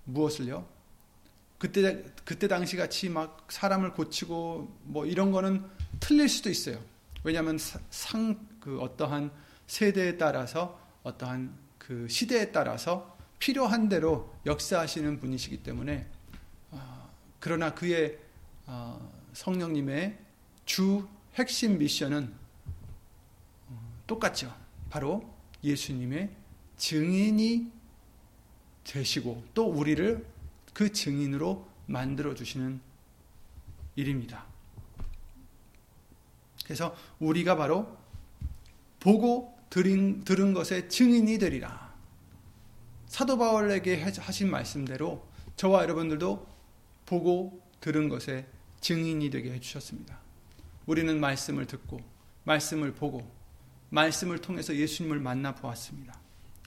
무엇을요? 0.05 0.67
그때 1.59 2.05
그때 2.25 2.49
당시 2.49 2.77
같이 2.77 3.09
막 3.09 3.47
사람을 3.51 3.93
고치고 3.93 4.79
뭐 4.85 5.05
이런 5.05 5.31
거는 5.31 5.65
틀릴 5.99 6.29
수도 6.29 6.49
있어요. 6.49 6.81
왜냐하면 7.23 7.59
상 7.91 8.51
그 8.61 8.79
어떠한 8.81 9.33
세대에 9.67 10.19
따라서 10.19 10.79
어떠한 11.03 11.53
그 11.79 12.07
시대에 12.09 12.53
따라서 12.53 13.17
필요한 13.39 13.89
대로 13.89 14.33
역사하시는 14.47 15.19
분이시기 15.19 15.63
때문에 15.63 16.07
어, 16.71 17.11
그러나 17.41 17.75
그의 17.75 18.19
어, 18.67 19.11
성령님의 19.33 20.19
주 20.67 21.09
핵심 21.41 21.79
미션은 21.79 22.33
어, 23.69 24.03
똑같죠. 24.07 24.55
바로 24.91 25.29
예수님의 25.65 26.31
증인이 26.77 27.73
되시고 28.85 29.45
또 29.55 29.67
우리를 29.67 30.27
그 30.73 30.93
증인으로 30.93 31.67
만들어 31.87 32.35
주시는 32.35 32.81
일입니다. 33.97 34.47
그래서 36.65 36.95
우리가 37.19 37.57
바로 37.57 37.97
보고 39.01 39.59
들은, 39.71 40.25
들은 40.25 40.53
것의 40.53 40.89
증인이 40.89 41.39
되리라. 41.39 41.95
사도 43.07 43.39
바울에게 43.39 44.03
하신 44.03 44.51
말씀대로 44.51 45.27
저와 45.57 45.83
여러분들도 45.83 46.47
보고 47.07 47.61
들은 47.81 48.09
것의 48.09 48.47
증인이 48.81 49.31
되게 49.31 49.53
해주셨습니다. 49.53 50.30
우리는 50.91 51.21
말씀을 51.21 51.67
듣고 51.67 52.01
말씀을 52.43 52.93
보고 52.93 53.31
말씀을 53.91 54.41
통해서 54.41 54.75
예수님을 54.75 55.21
만나 55.21 55.55
보았습니다. 55.55 56.19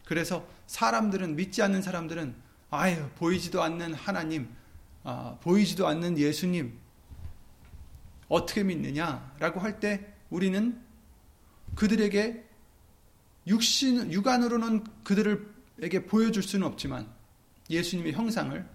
그래서 0.05 0.47
사람들은 0.65 1.35
믿지 1.35 1.61
않는 1.61 1.81
사람들은 1.81 2.33
아유 2.69 3.09
보이지도 3.17 3.61
않는 3.61 3.93
하나님, 3.93 4.47
아, 5.03 5.37
보이지도 5.41 5.87
않는 5.87 6.17
예수님 6.17 6.79
어떻게 8.29 8.63
믿느냐라고 8.63 9.59
할 9.59 9.81
때 9.81 10.13
우리는 10.29 10.81
그들에게 11.75 12.45
육신 13.47 14.13
육안으로는 14.13 14.85
그들에게 15.03 16.05
보여줄 16.05 16.43
수는 16.43 16.65
없지만 16.65 17.11
예수님의 17.69 18.13
형상을 18.13 18.69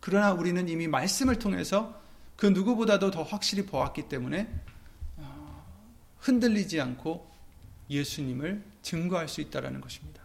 그러나 0.00 0.34
우리는 0.34 0.68
이미 0.68 0.86
말씀을 0.86 1.38
통해서 1.38 2.04
그 2.36 2.46
누구보다도 2.46 3.10
더 3.10 3.22
확실히 3.22 3.64
보았기 3.64 4.08
때문에 4.08 4.48
어, 5.16 5.66
흔들리지 6.18 6.80
않고 6.80 7.30
예수님을 7.88 8.62
증거할 8.82 9.28
수 9.28 9.40
있다라는 9.40 9.80
것입니다. 9.80 10.22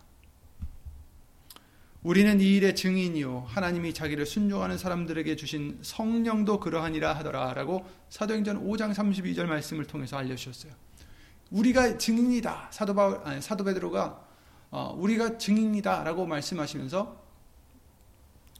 우리는 2.04 2.42
이 2.42 2.56
일의 2.56 2.76
증인이요 2.76 3.46
하나님이 3.48 3.94
자기를 3.94 4.26
순종하는 4.26 4.78
사람들에게 4.78 5.36
주신 5.36 5.78
성령도 5.84 6.60
그러하니라 6.60 7.14
하더라라고 7.14 7.86
사도행전 8.10 8.68
5장 8.68 8.94
32절 8.94 9.46
말씀을 9.46 9.86
통해서 9.86 10.18
알려 10.18 10.36
주셨어요. 10.36 10.74
우리가 11.52 11.98
증인이다. 11.98 12.70
사도 12.72 12.96
바울 12.96 13.22
아니, 13.24 13.42
사도 13.42 13.64
베드로가 13.64 14.26
어, 14.72 14.96
우리가 14.98 15.38
증인이다라고 15.38 16.26
말씀하시면서 16.26 17.22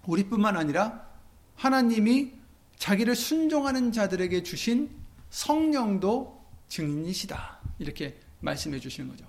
우리뿐만 0.06 0.58
아니라 0.58 1.08
하나님이 1.56 2.41
자기를 2.82 3.16
순종하는 3.16 3.92
자들에게 3.92 4.42
주신 4.42 4.90
성령도 5.30 6.44
증인이시다. 6.68 7.60
이렇게 7.78 8.20
말씀해 8.40 8.80
주시는 8.80 9.08
거죠. 9.08 9.24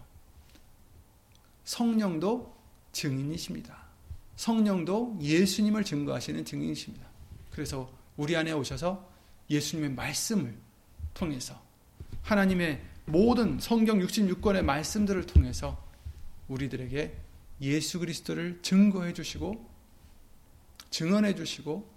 성령도 1.64 2.56
증인이십니다. 2.92 3.76
성령도 4.36 5.18
예수님을 5.20 5.84
증거하시는 5.84 6.46
증인이십니다. 6.46 7.06
그래서 7.50 7.92
우리 8.16 8.34
안에 8.36 8.52
오셔서 8.52 9.06
예수님의 9.50 9.90
말씀을 9.96 10.56
통해서 11.12 11.60
하나님의 12.22 12.82
모든 13.04 13.60
성경 13.60 13.98
66권의 13.98 14.62
말씀들을 14.62 15.26
통해서 15.26 15.86
우리들에게 16.48 17.18
예수 17.60 17.98
그리스도를 17.98 18.60
증거해 18.62 19.12
주시고 19.12 19.68
증언해 20.88 21.34
주시고 21.34 21.91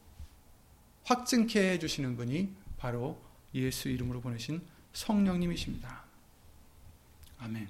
확증케 1.06 1.72
해 1.72 1.80
주시는 1.80 2.18
분이 2.18 2.54
바로 2.78 3.22
예수 3.54 3.90
이름으로 3.90 4.22
보내신 4.22 4.62
성령님이십니다. 4.94 6.04
아멘. 7.40 7.68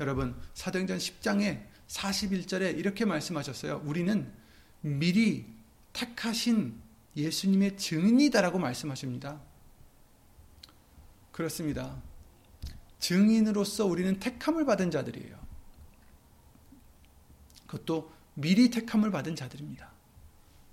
여러분, 0.00 0.40
사도행전 0.54 0.98
10장에 0.98 1.64
41절에 1.88 2.78
이렇게 2.78 3.04
말씀하셨어요. 3.04 3.82
우리는 3.84 4.30
미리 4.80 5.46
택하신 5.92 6.80
예수님의 7.16 7.76
증인이다라고 7.76 8.58
말씀하십니다. 8.58 9.40
그렇습니다. 11.32 12.00
증인으로서 13.00 13.86
우리는 13.86 14.18
택함을 14.20 14.64
받은 14.66 14.90
자들이에요. 14.90 15.38
그것도 17.66 18.12
미리 18.34 18.70
택함을 18.70 19.10
받은 19.10 19.34
자들입니다. 19.34 19.97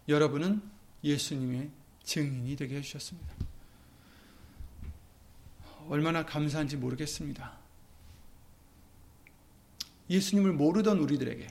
여러분은 0.07 0.61
예수님의 1.03 1.71
증인이 2.03 2.55
되게 2.55 2.77
해주셨습니다. 2.77 3.33
얼마나 5.87 6.25
감사한지 6.25 6.77
모르겠습니다. 6.77 7.57
예수님을 10.09 10.53
모르던 10.53 10.99
우리들에게 10.99 11.47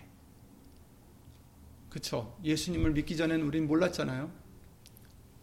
그쵸 1.91 2.37
예수님을 2.43 2.93
믿기 2.93 3.17
전에는 3.17 3.45
우린 3.47 3.67
몰랐잖아요. 3.67 4.31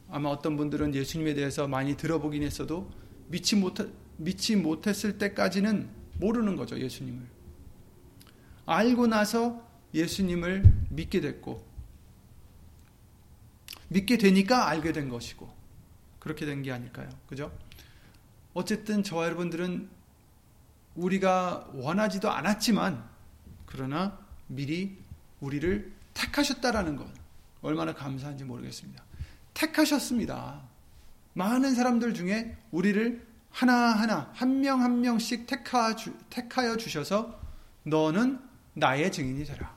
아마 0.10 0.30
어떤 0.30 0.58
분들은 0.58 0.94
예수님에 0.94 1.34
대해서 1.34 1.68
많이 1.68 1.96
들어보긴 1.96 2.44
했어도 2.44 2.92
믿지 3.28 3.56
못 3.56 3.76
믿지 4.18 4.56
못했을 4.56 5.18
때까지는 5.18 5.90
모르는 6.20 6.56
거죠, 6.58 6.78
예수님을. 6.80 7.26
알고 8.66 9.08
나서 9.08 9.68
예수님을 9.94 10.64
믿게 10.90 11.22
됐고 11.22 11.71
믿게 13.92 14.18
되니까 14.18 14.68
알게 14.70 14.94
된 14.94 15.10
것이고 15.10 15.52
그렇게 16.20 16.46
된 16.46 16.62
게 16.64 16.72
아닐까요? 16.72 17.10
그죠? 17.28 17.52
어쨌든 18.54 19.04
저와 19.04 19.26
여러분들은 19.26 19.90
우리가 20.96 21.70
원하지도 21.74 22.30
않았지만 22.32 23.04
그러나 23.66 24.18
미리 24.48 24.98
우리를 25.40 25.92
택하셨다라는 26.14 26.96
것 26.96 27.08
얼마나 27.62 27.94
감사한지 27.94 28.44
모르겠습니다. 28.44 29.04
택하셨습니다. 29.54 30.62
많은 31.34 31.76
사람들 31.76 32.14
중에 32.14 32.58
우리를 32.72 33.26
하나하나 33.52 34.32
한 34.34 34.62
명 34.62 34.82
한 34.82 35.02
명씩 35.02 35.48
택하 35.48 35.96
주, 35.96 36.14
택하여 36.30 36.78
주셔서 36.78 37.40
너는 37.84 38.40
나의 38.74 39.12
증인이 39.12 39.44
되라. 39.46 39.76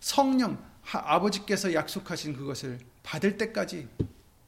성령 0.00 0.62
하, 0.82 0.98
아버지께서 1.16 1.72
약속하신 1.74 2.34
그것을 2.34 2.78
받을 3.02 3.36
때까지 3.36 3.88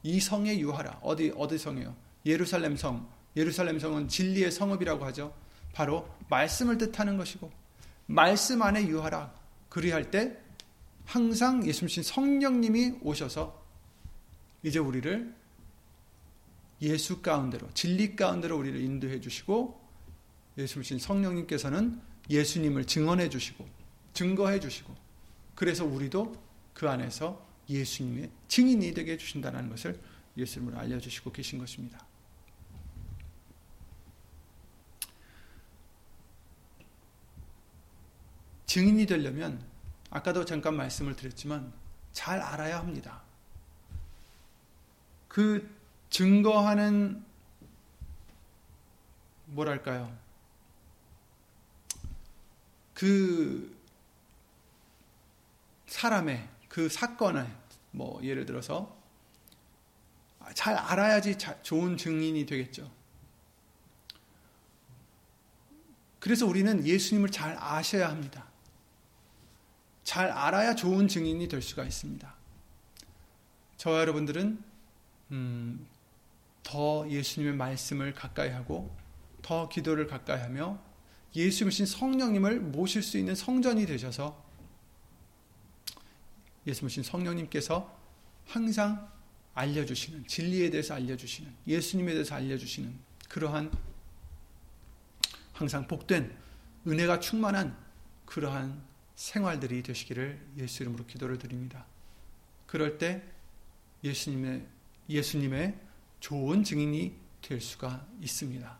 이 0.03 0.19
성에 0.19 0.59
유하라. 0.59 0.99
어디 1.01 1.33
어디 1.35 1.57
성이요? 1.57 1.95
예루살렘 2.25 2.75
성. 2.75 3.09
예루살렘 3.35 3.79
성은 3.79 4.07
진리의 4.07 4.51
성읍이라고 4.51 5.05
하죠. 5.05 5.33
바로 5.73 6.07
말씀을 6.29 6.77
뜻하는 6.77 7.17
것이고 7.17 7.51
말씀 8.05 8.61
안에 8.61 8.87
유하라. 8.87 9.33
그리할 9.69 10.11
때 10.11 10.37
항상 11.05 11.65
예수님 11.65 12.03
성령님이 12.03 12.99
오셔서 13.01 13.61
이제 14.61 14.79
우리를 14.79 15.35
예수 16.81 17.21
가운데로 17.21 17.69
진리 17.73 18.15
가운데로 18.15 18.57
우리를 18.57 18.79
인도해 18.79 19.19
주시고 19.19 19.81
예수님 20.57 20.99
성령님께서는 20.99 21.99
예수님을 22.29 22.85
증언해 22.85 23.29
주시고 23.29 23.67
증거해 24.13 24.59
주시고 24.59 24.95
그래서 25.55 25.85
우리도 25.85 26.35
그 26.73 26.89
안에서 26.89 27.43
예수님의 27.69 28.29
증인이 28.47 28.93
되게 28.93 29.13
해 29.13 29.17
주신다는 29.17 29.69
것을 29.69 29.99
예수님으로 30.37 30.77
알려 30.77 30.99
주시고 30.99 31.31
계신 31.31 31.59
것입니다. 31.59 32.05
증인이 38.65 39.05
되려면 39.05 39.63
아까도 40.09 40.45
잠깐 40.45 40.75
말씀을 40.75 41.15
드렸지만 41.15 41.71
잘 42.11 42.39
알아야 42.39 42.79
합니다. 42.79 43.21
그 45.27 45.69
증거하는 46.09 47.23
뭐랄까요? 49.45 50.15
그 52.93 53.75
사람의 55.87 56.52
그 56.73 56.89
사건을 56.89 57.45
뭐 57.91 58.19
예를 58.23 58.47
들어서 58.47 58.99
잘 60.55 60.73
알아야지 60.73 61.37
좋은 61.61 61.97
증인이 61.97 62.47
되겠죠. 62.47 62.89
그래서 66.17 66.47
우리는 66.47 66.83
예수님을 66.83 67.29
잘 67.29 67.55
아셔야 67.59 68.09
합니다. 68.09 68.47
잘 70.03 70.31
알아야 70.31 70.73
좋은 70.73 71.07
증인이 71.07 71.47
될 71.47 71.61
수가 71.61 71.83
있습니다. 71.83 72.33
저와 73.77 73.99
여러분들은 73.99 74.63
음, 75.29 75.87
더 76.63 77.07
예수님의 77.07 77.55
말씀을 77.55 78.15
가까이 78.15 78.49
하고 78.49 78.97
더 79.43 79.69
기도를 79.69 80.07
가까이 80.07 80.41
하며 80.41 80.79
예수님이신 81.35 81.85
성령님을 81.85 82.61
모실 82.61 83.03
수 83.03 83.19
있는 83.19 83.35
성전이 83.35 83.85
되셔서 83.85 84.43
예수님이신 86.67 87.03
성령님께서 87.03 87.99
항상 88.45 89.11
알려주시는 89.53 90.27
진리에 90.27 90.69
대해서 90.69 90.95
알려주시는 90.95 91.53
예수님에 91.67 92.13
대해서 92.13 92.35
알려주시는 92.35 92.93
그러한 93.29 93.71
항상 95.53 95.87
복된 95.87 96.35
은혜가 96.87 97.19
충만한 97.19 97.77
그러한 98.25 98.81
생활들이 99.15 99.83
되시기를 99.83 100.39
예수 100.57 100.83
이름으로 100.83 101.05
기도를 101.05 101.37
드립니다. 101.37 101.85
그럴 102.65 102.97
때 102.97 103.23
예수님의 104.03 104.65
예수님의 105.09 105.79
좋은 106.19 106.63
증인이 106.63 107.15
될 107.41 107.61
수가 107.61 108.07
있습니다. 108.21 108.79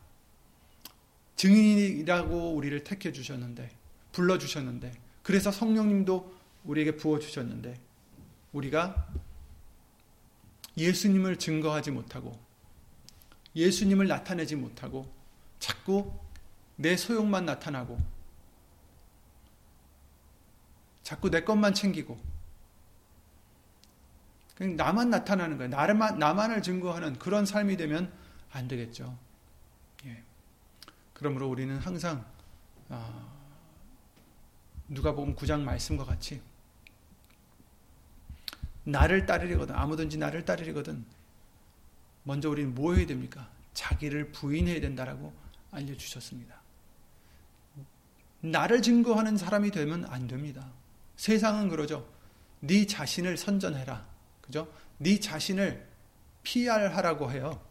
증인이라고 1.35 2.55
우리를 2.55 2.83
택해 2.83 3.11
주셨는데 3.11 3.69
불러 4.11 4.37
주셨는데 4.37 4.91
그래서 5.21 5.51
성령님도 5.51 6.42
우리에게 6.63 6.95
부어 6.95 7.19
주셨는데 7.19 7.79
우리가 8.53 9.07
예수님을 10.77 11.37
증거하지 11.37 11.91
못하고 11.91 12.39
예수님을 13.55 14.07
나타내지 14.07 14.55
못하고 14.55 15.11
자꾸 15.59 16.11
내 16.75 16.97
소용만 16.97 17.45
나타나고 17.45 17.97
자꾸 21.03 21.29
내 21.29 21.43
것만 21.43 21.73
챙기고 21.73 22.19
그냥 24.55 24.75
나만 24.75 25.09
나타나는 25.09 25.57
거예요. 25.57 25.69
나만, 25.69 26.19
나만을 26.19 26.61
증거하는 26.61 27.17
그런 27.19 27.45
삶이 27.45 27.75
되면 27.75 28.11
안 28.51 28.67
되겠죠. 28.67 29.17
예. 30.05 30.23
그러므로 31.13 31.49
우리는 31.49 31.75
항상 31.77 32.25
어, 32.89 33.33
누가복음 34.87 35.35
9장 35.35 35.61
말씀과 35.61 36.05
같이 36.05 36.41
나를 38.83 39.25
따르려거든 39.25 39.75
아무든지 39.75 40.17
나를 40.17 40.45
따르려거든 40.45 41.05
먼저 42.23 42.49
우리는 42.49 42.73
뭐 42.73 42.93
해야 42.93 43.05
됩니까? 43.05 43.49
자기를 43.73 44.31
부인해야 44.31 44.79
된다라고 44.81 45.33
알려주셨습니다. 45.71 46.55
나를 48.41 48.81
증거하는 48.81 49.37
사람이 49.37 49.71
되면 49.71 50.05
안 50.05 50.27
됩니다. 50.27 50.69
세상은 51.15 51.69
그러죠. 51.69 52.07
네 52.59 52.85
자신을 52.85 53.37
선전해라. 53.37 54.05
그죠? 54.41 54.67
네 54.97 55.19
자신을 55.19 55.87
PR하라고 56.43 57.31
해요. 57.31 57.61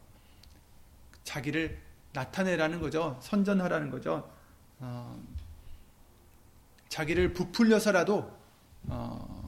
자기를 1.24 1.78
나타내라는 2.12 2.80
거죠. 2.80 3.18
선전하라는 3.22 3.90
거죠. 3.90 4.30
어, 4.78 5.22
자기를 6.88 7.32
부풀려서라도 7.32 8.38
어, 8.88 9.41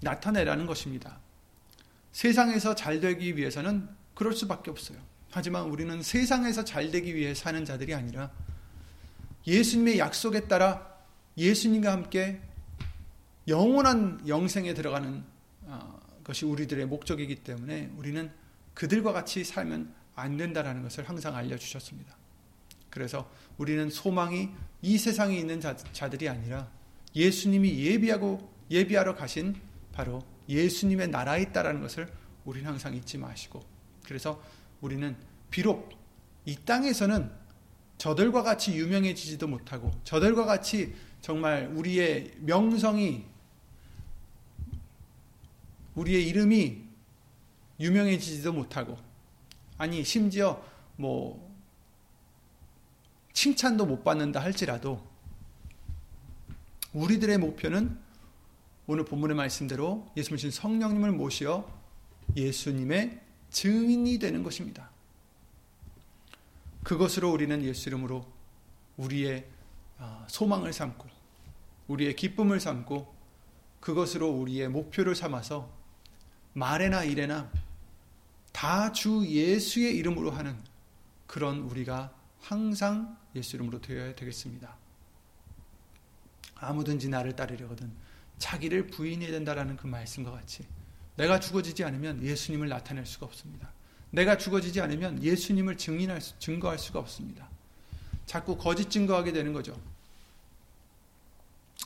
나타내라는 0.00 0.66
것입니다. 0.66 1.18
세상에서 2.12 2.74
잘 2.74 3.00
되기 3.00 3.36
위해서는 3.36 3.88
그럴 4.14 4.32
수밖에 4.32 4.70
없어요. 4.70 4.98
하지만 5.30 5.64
우리는 5.64 6.02
세상에서 6.02 6.64
잘 6.64 6.90
되기 6.90 7.14
위해 7.14 7.34
사는 7.34 7.64
자들이 7.64 7.94
아니라 7.94 8.30
예수님의 9.46 9.98
약속에 9.98 10.48
따라 10.48 10.98
예수님과 11.36 11.92
함께 11.92 12.40
영원한 13.48 14.20
영생에 14.26 14.74
들어가는 14.74 15.24
어, 15.62 16.00
것이 16.24 16.44
우리들의 16.44 16.86
목적이기 16.86 17.36
때문에 17.36 17.90
우리는 17.96 18.30
그들과 18.74 19.12
같이 19.12 19.44
살면 19.44 19.94
안 20.14 20.36
된다라는 20.36 20.82
것을 20.82 21.08
항상 21.08 21.34
알려주셨습니다. 21.36 22.14
그래서 22.90 23.30
우리는 23.56 23.88
소망이 23.88 24.50
이 24.82 24.98
세상에 24.98 25.36
있는 25.36 25.60
자, 25.60 25.76
들이 26.10 26.28
아니라 26.28 26.68
예수님이 27.14 27.78
예비하고 27.84 28.52
예비하러 28.70 29.14
가신 29.14 29.54
바로 30.00 30.24
예수님의 30.48 31.08
나라에 31.08 31.42
있다라는 31.42 31.82
것을 31.82 32.10
우리는 32.46 32.66
항상 32.66 32.94
잊지 32.94 33.18
마시고 33.18 33.62
그래서 34.02 34.42
우리는 34.80 35.14
비록 35.50 35.90
이 36.46 36.56
땅에서는 36.56 37.30
저들과 37.98 38.42
같이 38.42 38.74
유명해지지도 38.78 39.46
못하고 39.46 39.90
저들과 40.04 40.46
같이 40.46 40.94
정말 41.20 41.70
우리의 41.74 42.32
명성이 42.38 43.26
우리의 45.96 46.26
이름이 46.28 46.82
유명해지지도 47.78 48.54
못하고 48.54 48.96
아니 49.76 50.02
심지어 50.02 50.64
뭐 50.96 51.54
칭찬도 53.34 53.84
못 53.84 54.02
받는다 54.02 54.40
할지라도 54.40 55.06
우리들의 56.94 57.36
목표는 57.36 58.09
오늘 58.92 59.04
본문의 59.04 59.36
말씀대로 59.36 60.10
예수님 60.16 60.50
성령님을 60.50 61.12
모시어 61.12 61.64
예수님의 62.36 63.20
증인이 63.50 64.18
되는 64.18 64.42
것입니다. 64.42 64.90
그것으로 66.82 67.30
우리는 67.30 67.62
예수 67.62 67.88
이름으로 67.88 68.26
우리의 68.96 69.46
아, 69.98 70.26
소망을 70.28 70.72
삼고 70.72 71.08
우리의 71.86 72.16
기쁨을 72.16 72.58
삼고 72.58 73.14
그것으로 73.78 74.28
우리의 74.28 74.68
목표를 74.68 75.14
삼아서 75.14 75.72
말에나 76.54 77.04
일에나 77.04 77.48
다 78.50 78.92
주 78.92 79.24
예수의 79.24 79.96
이름으로 79.98 80.32
하는 80.32 80.58
그런 81.28 81.60
우리가 81.60 82.12
항상 82.40 83.16
예수 83.36 83.54
이름으로 83.54 83.80
되어야 83.80 84.16
되겠습니다. 84.16 84.74
아무든지 86.56 87.08
나를 87.08 87.36
따르려거든 87.36 88.09
자기를 88.40 88.88
부인해야 88.88 89.30
된다라는 89.30 89.76
그 89.76 89.86
말씀과 89.86 90.32
같이 90.32 90.66
내가 91.16 91.38
죽어지지 91.38 91.84
않으면 91.84 92.22
예수님을 92.24 92.68
나타낼 92.68 93.06
수가 93.06 93.26
없습니다. 93.26 93.70
내가 94.10 94.36
죽어지지 94.36 94.80
않으면 94.80 95.22
예수님을 95.22 95.76
증인할 95.76 96.20
수, 96.20 96.36
증거할 96.40 96.78
수가 96.78 96.98
없습니다. 96.98 97.48
자꾸 98.26 98.56
거짓 98.56 98.90
증거하게 98.90 99.32
되는 99.32 99.52
거죠. 99.52 99.78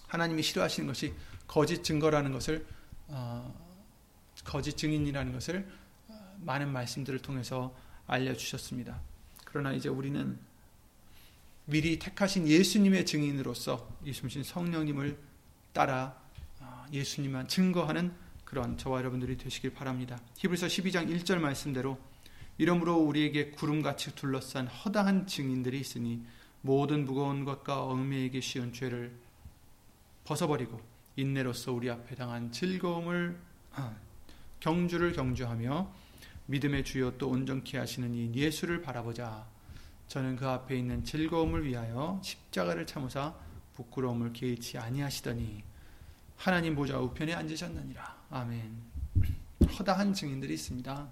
하나님이 0.07 0.43
싫어하시는 0.43 0.87
것이 0.87 1.12
거짓 1.47 1.83
증거라는 1.83 2.33
것을 2.33 2.64
어, 3.09 3.53
거짓 4.45 4.77
증인이라는 4.77 5.33
것을 5.33 5.69
어, 6.09 6.37
많은 6.40 6.73
말씀들을 6.73 7.19
통해서 7.19 7.77
알려주셨습니다. 8.07 9.01
그러나 9.45 9.73
이제 9.73 9.88
우리는 9.88 10.38
미리 11.67 11.99
택하신 11.99 12.47
예수님의 12.47 13.07
증인으로서 13.07 13.88
예수님 14.05 14.45
성령님을 14.45 15.19
따라 15.73 16.17
어, 16.17 16.23
예수님만 16.93 17.49
증거하는 17.49 18.12
그런 18.45 18.77
저와 18.79 18.99
여러분들이 18.99 19.37
되시길 19.37 19.75
바랍니다. 19.75 20.21
히브리서 20.37 20.67
12장 20.69 21.09
1절 21.09 21.38
말씀대로 21.38 21.99
이러므로 22.57 22.97
우리에게 22.99 23.51
구름같이 23.51 24.14
둘러싼 24.14 24.69
허다한 24.69 25.27
증인들이 25.27 25.81
있으니 25.81 26.25
모든 26.61 27.05
무거운 27.05 27.45
것과 27.45 27.83
얽매이기 27.83 28.40
쉬운 28.40 28.73
죄를 28.73 29.12
벗어버리고 30.25 30.81
인내로서 31.17 31.73
우리 31.73 31.90
앞에 31.90 32.14
당한 32.14 32.53
즐거움을 32.53 33.38
아, 33.73 33.95
경주를 34.61 35.12
경주하며 35.12 35.93
믿음의 36.47 36.85
주요 36.85 37.17
또 37.19 37.29
온전케 37.29 37.79
하시는 37.79 38.14
이 38.14 38.33
예수를 38.35 38.83
바라보자. 38.83 39.47
저는 40.09 40.37
그 40.37 40.47
앞에 40.47 40.77
있는 40.77 41.05
즐거움을 41.05 41.64
위하여 41.64 42.21
십자가를 42.23 42.87
참으사 42.87 43.35
부끄러움을 43.75 44.33
개의치 44.33 44.79
아니하시더니 44.79 45.64
하나님 46.37 46.75
보좌 46.75 46.99
우편에 46.99 47.33
앉으셨느니라. 47.35 48.25
아멘. 48.31 48.83
허다한 49.79 50.12
증인들이 50.12 50.55
있습니다. 50.55 51.09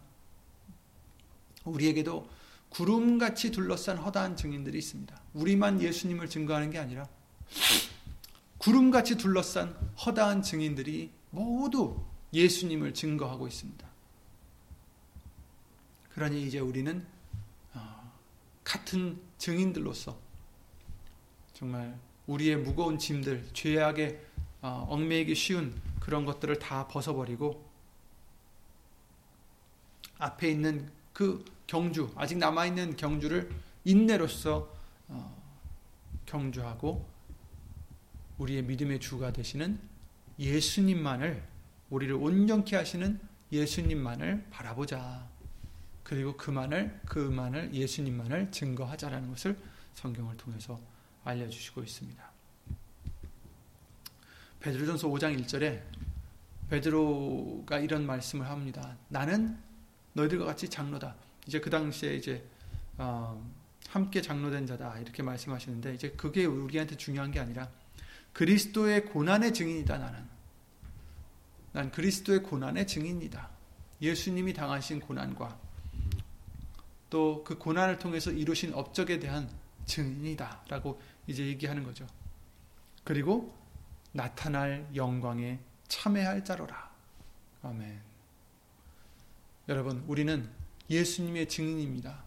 우리에게도 1.65 2.29
구름같이 2.69 3.51
둘러싼 3.51 3.99
허다한 3.99 4.37
증인들이 4.37 4.79
있습니다. 4.79 5.21
우리만 5.35 5.81
예수님을 5.81 6.29
증거하는 6.29 6.71
게 6.71 6.79
아니라 6.79 7.07
구름같이 8.59 9.17
둘러싼 9.17 9.71
허다한 10.05 10.43
증인들이 10.43 11.11
모두 11.31 12.05
예수님을 12.33 12.95
증거하고 12.95 13.47
있습니다. 13.47 13.87
그러니 16.11 16.47
이제 16.47 16.59
우리는 16.59 17.05
어, 17.75 18.13
같은 18.65 19.21
증인들로서 19.39 20.17
정말 21.55 21.99
우리의 22.27 22.57
무거운 22.57 22.99
짐들, 22.99 23.49
죄악에 23.53 24.21
어, 24.63 24.87
얽매이기 24.89 25.35
쉬운 25.35 25.75
그런 26.01 26.25
것들을 26.25 26.59
다 26.59 26.89
벗어버리고 26.89 27.71
앞에 30.19 30.51
있는 30.51 30.91
그 31.13 31.45
경주, 31.67 32.11
아직 32.17 32.39
남아 32.39 32.67
있는 32.67 32.97
경주를 32.97 33.51
인내로서 33.85 34.73
어, 35.09 35.43
경주하고 36.27 37.09
우리의 38.39 38.63
믿음의 38.63 39.01
주가 39.01 39.33
되시는 39.33 39.79
예수님만을 40.39 41.43
우리를 41.91 42.15
온전케 42.15 42.77
하시는 42.77 43.21
예수님만을 43.51 44.47
바라보자. 44.51 45.29
그리고 46.03 46.37
그만을 46.37 47.01
그만을 47.07 47.75
예수님만을 47.75 48.51
증거하자라는 48.51 49.29
것을 49.31 49.59
성경을 49.95 50.37
통해서 50.37 50.81
알려 51.25 51.49
주시고 51.49 51.83
있습니다. 51.83 52.32
베드로전서 54.63 55.09
5장 55.09 55.39
1절에 55.41 55.83
베드로가 56.71 57.81
이런 57.81 58.07
말씀을 58.07 58.49
합니다. 58.49 58.97
나는 59.09 59.59
너희들과 60.15 60.45
같이 60.45 60.69
장로다. 60.69 61.17
이제 61.47 61.61
그 61.61 61.69
당시에 61.69 62.15
이제 62.15 62.49
어, 62.97 63.45
함께 63.89 64.23
장로된 64.23 64.67
자다 64.67 64.99
이렇게 65.01 65.23
말씀하시는데 65.23 65.95
이제 65.95 66.11
그게 66.13 66.47
우리한테 66.47 66.97
중요한 66.97 67.31
게 67.31 67.41
아니라 67.41 67.69
그리스도의 68.33 69.07
고난의 69.07 69.53
증인이다 69.53 69.99
나는. 69.99 70.25
난 71.73 71.91
그리스도의 71.91 72.43
고난의 72.43 72.87
증인이다. 72.87 73.51
예수님이 74.01 74.53
당하신 74.53 75.01
고난과 75.01 75.59
또 77.11 77.45
그 77.45 77.59
고난을 77.59 77.99
통해서 77.99 78.31
이루신 78.31 78.73
업적에 78.73 79.19
대한 79.19 79.51
증인이다라고 79.85 81.01
이제 81.27 81.47
얘기하는 81.47 81.83
거죠. 81.83 82.07
그리고 83.05 83.62
나타날 84.13 84.89
영광에 84.95 85.59
참여할 85.89 86.45
자로라. 86.45 86.91
아멘. 87.63 88.01
여러분, 89.69 90.05
우리는 90.07 90.49
예수님의 90.91 91.49
증인입니다. 91.49 92.23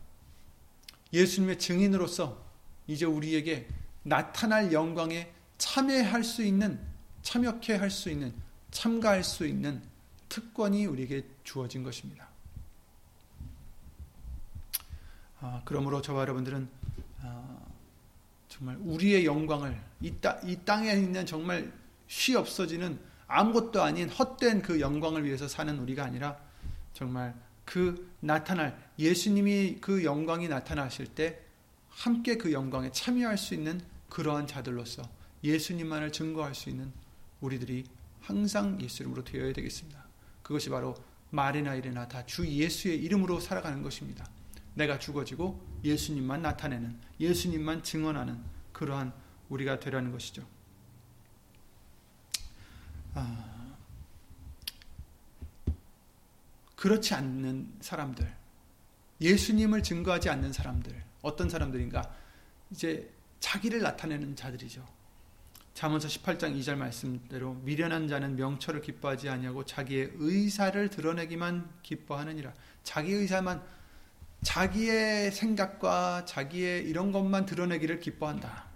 예수님의 1.14 1.60
증인으로서 1.60 2.44
이제 2.88 3.06
우리에게 3.06 3.68
나타날 4.04 4.72
영광에 4.72 5.32
참여할 5.58 6.24
수 6.24 6.44
있는, 6.44 6.80
참여케 7.22 7.76
할 7.76 7.90
수 7.90 8.10
있는, 8.10 8.34
참가할 8.72 9.24
수 9.24 9.46
있는 9.46 9.82
특권이 10.28 10.86
우리에게 10.86 11.26
주어진 11.44 11.84
것입니다. 11.84 12.28
아, 15.40 15.62
그러므로 15.66 16.02
저와 16.02 16.22
여러분들은 16.22 16.68
아, 17.22 17.58
정말 18.58 18.78
우리의 18.80 19.26
영광을 19.26 19.78
이, 20.00 20.14
따, 20.22 20.40
이 20.46 20.58
땅에 20.64 20.94
있는 20.94 21.26
정말 21.26 21.74
쉬 22.08 22.36
없어지는 22.36 22.98
아무것도 23.28 23.84
아닌 23.84 24.08
헛된 24.08 24.62
그 24.62 24.80
영광을 24.80 25.26
위해서 25.26 25.48
사는 25.48 25.78
우리가 25.78 26.06
아니라 26.06 26.38
정말 26.94 27.36
그 27.66 28.14
나타날 28.22 28.80
예수님이 28.98 29.80
그 29.82 30.06
영광이 30.06 30.48
나타나실 30.48 31.08
때 31.08 31.42
함께 31.90 32.38
그 32.38 32.54
영광에 32.54 32.92
참여할 32.92 33.38
수 33.38 33.56
있는 33.56 33.82
그러한 34.08 34.48
자들로서 34.48 35.02
예수님만을 35.44 36.14
증거할 36.14 36.56
수 36.56 36.70
있는 36.70 36.94
우리들이 37.42 37.84
항상 38.22 38.80
예수 38.82 39.04
이름으로 39.04 39.26
되어야 39.26 39.52
되겠습니다. 39.52 40.06
그것이 40.44 40.70
바로 40.70 40.96
말이나 41.32 41.76
일이나 41.76 42.08
다 42.08 42.24
주 42.26 42.48
예수의 42.48 43.04
이름으로 43.04 43.42
살아가는 43.42 43.82
것입니다. 43.82 44.26
내가 44.76 45.00
죽어지고 45.00 45.62
예수님만 45.84 46.42
나타내는 46.42 47.00
예수님만 47.20 47.84
증언하는 47.84 48.42
그러한 48.72 49.14
우리가 49.50 49.80
되라는 49.80 50.12
것이죠. 50.12 50.46
아, 53.14 53.76
그렇지 56.76 57.14
않는 57.14 57.78
사람들, 57.80 58.32
예수님을 59.22 59.82
증거하지 59.82 60.30
않는 60.30 60.52
사람들, 60.52 61.04
어떤 61.22 61.50
사람들인가? 61.50 62.14
이제 62.70 63.10
자기를 63.40 63.82
나타내는 63.82 64.36
자들이죠. 64.36 64.86
잠언서 65.74 66.08
18장 66.08 66.58
2절 66.60 66.76
말씀대로 66.76 67.54
미련한 67.56 68.08
자는 68.08 68.36
명철을 68.38 68.82
기뻐하지 68.82 69.30
아니하고 69.30 69.66
자기의 69.66 70.12
의사를 70.16 70.90
드러내기만 70.90 71.70
기뻐하느니라. 71.84 72.54
자기 72.84 73.12
의사만 73.12 73.62
자기의 74.46 75.32
생각과 75.32 76.24
자기의 76.26 76.88
이런 76.88 77.12
것만 77.12 77.48
드러내기를 77.48 78.00
기뻐한다. 78.00 78.68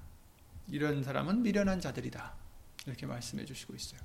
이런 0.67 1.03
사람은 1.03 1.43
미련한 1.43 1.79
자들이다. 1.79 2.33
이렇게 2.87 3.05
말씀해 3.05 3.45
주시고 3.45 3.75
있어요. 3.75 4.01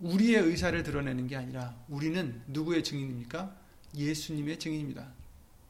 우리의 0.00 0.42
의사를 0.42 0.80
드러내는 0.82 1.26
게 1.26 1.36
아니라 1.36 1.74
우리는 1.88 2.42
누구의 2.48 2.84
증인입니까? 2.84 3.56
예수님의 3.96 4.58
증인입니다. 4.58 5.10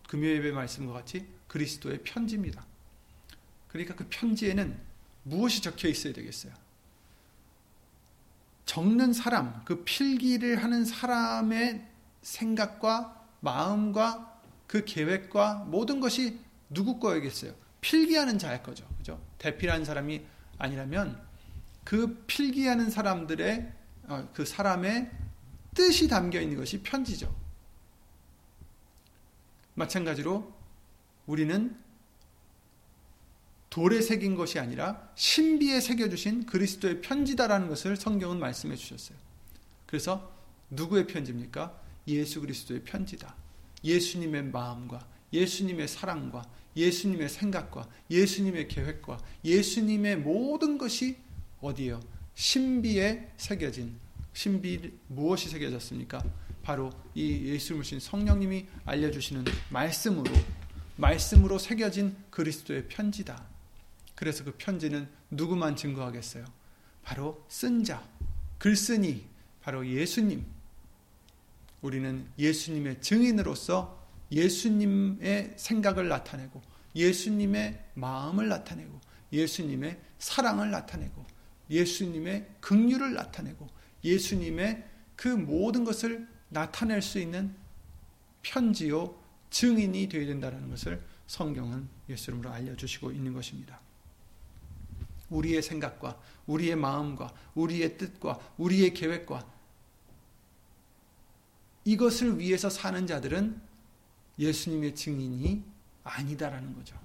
금요예배 0.08 0.50
말씀과 0.50 0.92
같이 0.94 1.28
그리스도의 1.46 2.02
편지입니다. 2.02 2.66
그러니까 3.68 3.94
그 3.94 4.06
편지에는 4.10 4.76
무엇이 5.22 5.62
적혀 5.62 5.88
있어야 5.88 6.12
되겠어요? 6.12 6.52
적는 8.74 9.12
사람, 9.12 9.62
그 9.64 9.84
필기를 9.84 10.60
하는 10.64 10.84
사람의 10.84 11.86
생각과 12.22 13.24
마음과 13.38 14.40
그 14.66 14.84
계획과 14.84 15.66
모든 15.68 16.00
것이 16.00 16.40
누구 16.70 16.98
거겠어요? 16.98 17.54
필기하는 17.80 18.36
자일 18.36 18.64
거죠. 18.64 18.84
그죠? 18.96 19.24
대필하는 19.38 19.84
사람이 19.84 20.26
아니라면 20.58 21.22
그 21.84 22.24
필기하는 22.26 22.90
사람들의 22.90 23.72
어, 24.08 24.28
그 24.34 24.44
사람의 24.44 25.08
뜻이 25.72 26.08
담겨 26.08 26.40
있는 26.40 26.56
것이 26.56 26.82
편지죠. 26.82 27.32
마찬가지로 29.74 30.52
우리는 31.26 31.78
돌에 33.74 34.02
새긴 34.02 34.36
것이 34.36 34.60
아니라 34.60 35.10
신비에 35.16 35.80
새겨주신 35.80 36.46
그리스도의 36.46 37.00
편지다라는 37.00 37.66
것을 37.66 37.96
성경은 37.96 38.38
말씀해 38.38 38.76
주셨어요. 38.76 39.18
그래서 39.84 40.32
누구의 40.70 41.08
편지입니까? 41.08 41.76
예수 42.06 42.40
그리스도의 42.40 42.84
편지다. 42.84 43.34
예수님의 43.82 44.44
마음과 44.44 45.04
예수님의 45.32 45.88
사랑과 45.88 46.48
예수님의 46.76 47.28
생각과 47.28 47.88
예수님의 48.12 48.68
계획과 48.68 49.18
예수님의 49.44 50.18
모든 50.18 50.78
것이 50.78 51.16
어디에요? 51.60 52.00
신비에 52.36 53.32
새겨진 53.36 53.96
신비 54.34 54.92
무엇이 55.08 55.48
새겨졌습니까? 55.48 56.22
바로 56.62 56.92
이 57.16 57.46
예수를 57.46 57.78
모신 57.78 57.98
성령님이 57.98 58.66
알려주시는 58.84 59.44
말씀으로 59.70 60.30
말씀으로 60.94 61.58
새겨진 61.58 62.14
그리스도의 62.30 62.86
편지다. 62.86 63.53
그래서 64.14 64.44
그 64.44 64.54
편지는 64.56 65.08
누구만 65.30 65.76
증거하겠어요? 65.76 66.44
바로 67.02 67.44
쓴 67.48 67.84
자, 67.84 68.06
글쓴이, 68.58 69.26
바로 69.60 69.86
예수님. 69.86 70.44
우리는 71.82 72.26
예수님의 72.38 73.02
증인으로서 73.02 74.02
예수님의 74.32 75.54
생각을 75.56 76.08
나타내고 76.08 76.62
예수님의 76.96 77.84
마음을 77.94 78.48
나타내고 78.48 79.00
예수님의 79.32 80.00
사랑을 80.18 80.70
나타내고 80.70 81.24
예수님의 81.68 82.48
긍휼을 82.60 83.14
나타내고 83.14 83.68
예수님의 84.02 84.84
그 85.16 85.28
모든 85.28 85.84
것을 85.84 86.26
나타낼 86.48 87.02
수 87.02 87.18
있는 87.18 87.54
편지요 88.42 89.14
증인이 89.50 90.08
되어야 90.08 90.26
된다는 90.26 90.70
것을 90.70 91.02
성경은 91.26 91.88
예수 92.08 92.30
이름으로 92.30 92.50
알려주시고 92.50 93.12
있는 93.12 93.32
것입니다. 93.32 93.80
우리의 95.30 95.62
생각과 95.62 96.20
우리의 96.46 96.76
마음과 96.76 97.32
우리의 97.54 97.96
뜻과 97.98 98.38
우리의 98.58 98.94
계획과 98.94 99.46
이것을 101.84 102.38
위해서 102.38 102.70
사는 102.70 103.06
자들은 103.06 103.60
예수님의 104.38 104.94
증인이 104.94 105.64
아니다라는 106.02 106.74
거죠. 106.74 106.98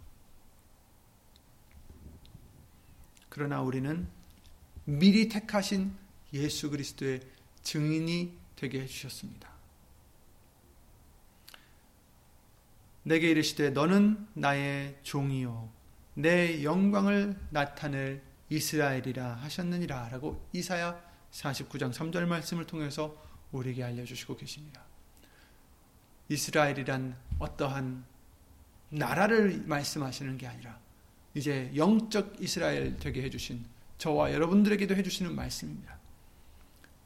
그러나 3.30 3.62
우리는 3.62 4.08
미리 4.86 5.28
택하신 5.28 5.94
예수 6.34 6.70
그리스도의 6.70 7.22
증인이 7.62 8.38
되게 8.56 8.82
해주셨습니다. 8.82 9.50
내게 13.04 13.30
이르시되 13.30 13.70
너는 13.72 14.28
나의 14.34 15.00
종이요 15.04 15.79
내 16.20 16.66
영광을 16.66 17.34
나타낼 17.50 18.22
이스라엘이라 18.50 19.36
하셨느니라 19.36 20.10
라고 20.10 20.46
이사야 20.52 21.02
49장 21.32 21.94
3절 21.94 22.26
말씀을 22.26 22.68
통해서 22.68 23.16
우리에게 23.54 23.86
알려주시고 23.86 24.36
계십니다. 24.36 24.84
이스라엘이란 26.28 27.16
어떠한 27.40 28.04
나라를 28.90 29.64
말씀하시는 29.66 30.38
게 30.38 30.48
아니라 30.48 30.78
이제 31.36 31.72
영적 31.74 32.36
이스라엘 32.42 32.98
되게 32.98 33.24
해주신 33.24 33.64
저와 33.98 34.34
여러분들에게도 34.34 34.96
해주시는 34.96 35.34
말씀입니다. 35.34 36.00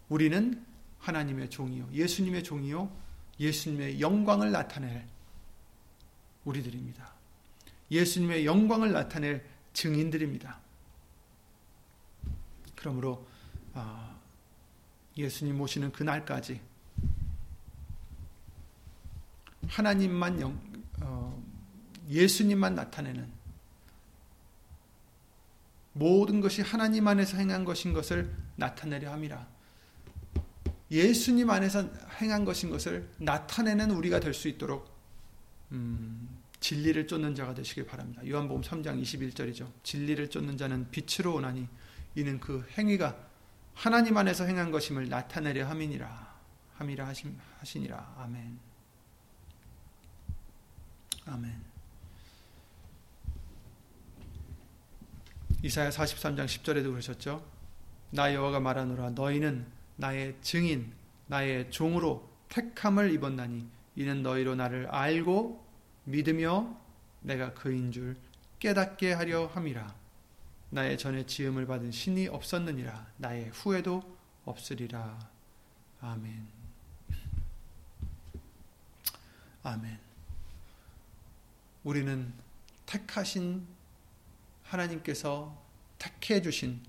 우리는 0.09 0.65
하나님의 0.97 1.51
종이요, 1.51 1.89
예수님의 1.93 2.43
종이요, 2.43 2.91
예수님의 3.39 4.01
영광을 4.01 4.51
나타낼 4.51 5.05
우리들입니다. 6.45 7.13
예수님의 7.93 8.45
영광을 8.45 8.91
나타낼 8.91 9.45
증인들입니다. 9.73 10.59
그러므로 12.75 13.27
아, 13.73 14.15
예수님 15.15 15.61
오시는 15.61 15.91
그날까지 15.91 16.59
하나님만 19.67 20.41
영, 20.41 20.59
어, 21.01 21.43
예수님만 22.09 22.75
나타내는 22.75 23.31
모든 25.93 26.41
것이 26.41 26.61
하나님 26.63 27.07
안에서 27.07 27.37
행한 27.37 27.63
것인 27.63 27.93
것을 27.93 28.33
나타내려 28.55 29.11
함이라. 29.11 29.47
예수님 30.89 31.49
안에서 31.49 31.89
행한 32.19 32.45
것인 32.45 32.71
것을 32.71 33.07
나타내는 33.19 33.91
우리가 33.91 34.19
될 34.19 34.33
수 34.33 34.47
있도록 34.47 34.91
음, 35.71 36.32
진리를 36.63 37.07
쫓는 37.07 37.35
자가 37.35 37.53
되시길 37.53 37.85
바랍니다. 37.85 38.25
요한복음 38.25 38.61
3장 38.61 39.01
21절이죠. 39.01 39.69
진리를 39.83 40.29
쫓는 40.29 40.55
자는 40.55 40.89
빛으로 40.91 41.35
오나니 41.35 41.67
이는 42.15 42.39
그 42.39 42.65
행위가 42.77 43.17
하나님 43.73 44.15
안에서 44.15 44.45
행한 44.45 44.71
것임을 44.71 45.09
나타내려 45.09 45.67
함이니라. 45.67 46.33
함이라 46.75 47.11
하시니라. 47.59 48.15
아멘. 48.17 48.57
아멘. 51.25 51.61
이사야 55.63 55.89
43장 55.89 56.45
10절에도 56.45 56.91
그러셨죠. 56.91 57.45
나 58.11 58.33
여호와가 58.33 58.61
말하노라 58.61 59.09
너희는 59.09 59.65
나의 59.97 60.37
증인 60.41 60.93
나의 61.27 61.71
종으로 61.71 62.29
택함을 62.47 63.11
입었나니 63.11 63.67
이는 63.97 64.23
너희로 64.23 64.55
나를 64.55 64.87
알고 64.87 65.72
믿으며 66.05 66.79
내가 67.21 67.53
그인 67.53 67.91
줄 67.91 68.17
깨닫게 68.59 69.13
하려 69.13 69.47
함이라. 69.47 69.95
나의 70.69 70.97
전에 70.97 71.25
지음을 71.25 71.67
받은 71.67 71.91
신이 71.91 72.27
없었느니라. 72.27 73.13
나의 73.17 73.49
후에도 73.49 74.17
없으리라. 74.45 75.29
아멘. 76.01 76.47
아멘. 79.63 79.99
우리는 81.83 82.33
택하신 82.85 83.65
하나님께서 84.63 85.61
택해 85.97 86.41
주신 86.41 86.81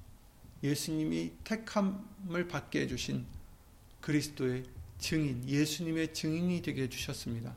예수님이 0.63 1.33
택함을 1.45 2.49
받게 2.49 2.81
해 2.81 2.87
주신 2.87 3.27
그리스도의 4.01 4.65
증인, 4.99 5.47
예수님의 5.49 6.15
증인이 6.15 6.63
되게 6.63 6.85
해 6.85 6.89
주셨습니다. 6.89 7.55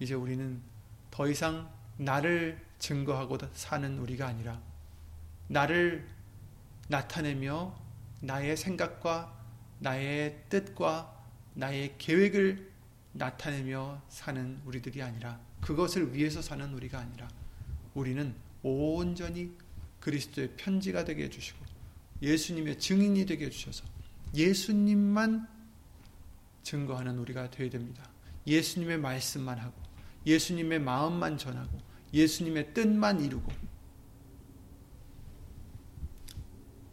이제 0.00 0.14
우리는 0.14 0.60
더 1.10 1.28
이상 1.28 1.70
나를 1.96 2.64
증거하고 2.78 3.38
사는 3.52 3.98
우리가 3.98 4.26
아니라 4.26 4.60
나를 5.48 6.08
나타내며 6.88 7.76
나의 8.20 8.56
생각과 8.56 9.36
나의 9.80 10.44
뜻과 10.48 11.14
나의 11.54 11.94
계획을 11.98 12.70
나타내며 13.12 14.02
사는 14.08 14.60
우리들이 14.64 15.02
아니라 15.02 15.40
그것을 15.60 16.14
위해서 16.14 16.40
사는 16.40 16.72
우리가 16.72 16.98
아니라 16.98 17.28
우리는 17.94 18.34
온전히 18.62 19.52
그리스도의 20.00 20.54
편지가 20.56 21.04
되게 21.04 21.24
해주시고 21.24 21.64
예수님의 22.22 22.78
증인이 22.78 23.26
되게 23.26 23.46
해주셔서 23.46 23.84
예수님만 24.34 25.48
증거하는 26.62 27.18
우리가 27.18 27.50
되어야 27.50 27.70
됩니다. 27.70 28.08
예수님의 28.46 28.98
말씀만 28.98 29.58
하고 29.58 29.87
예수님의 30.28 30.80
마음만 30.80 31.38
전하고 31.38 31.78
예수님의 32.12 32.74
뜻만 32.74 33.20
이루고 33.20 33.50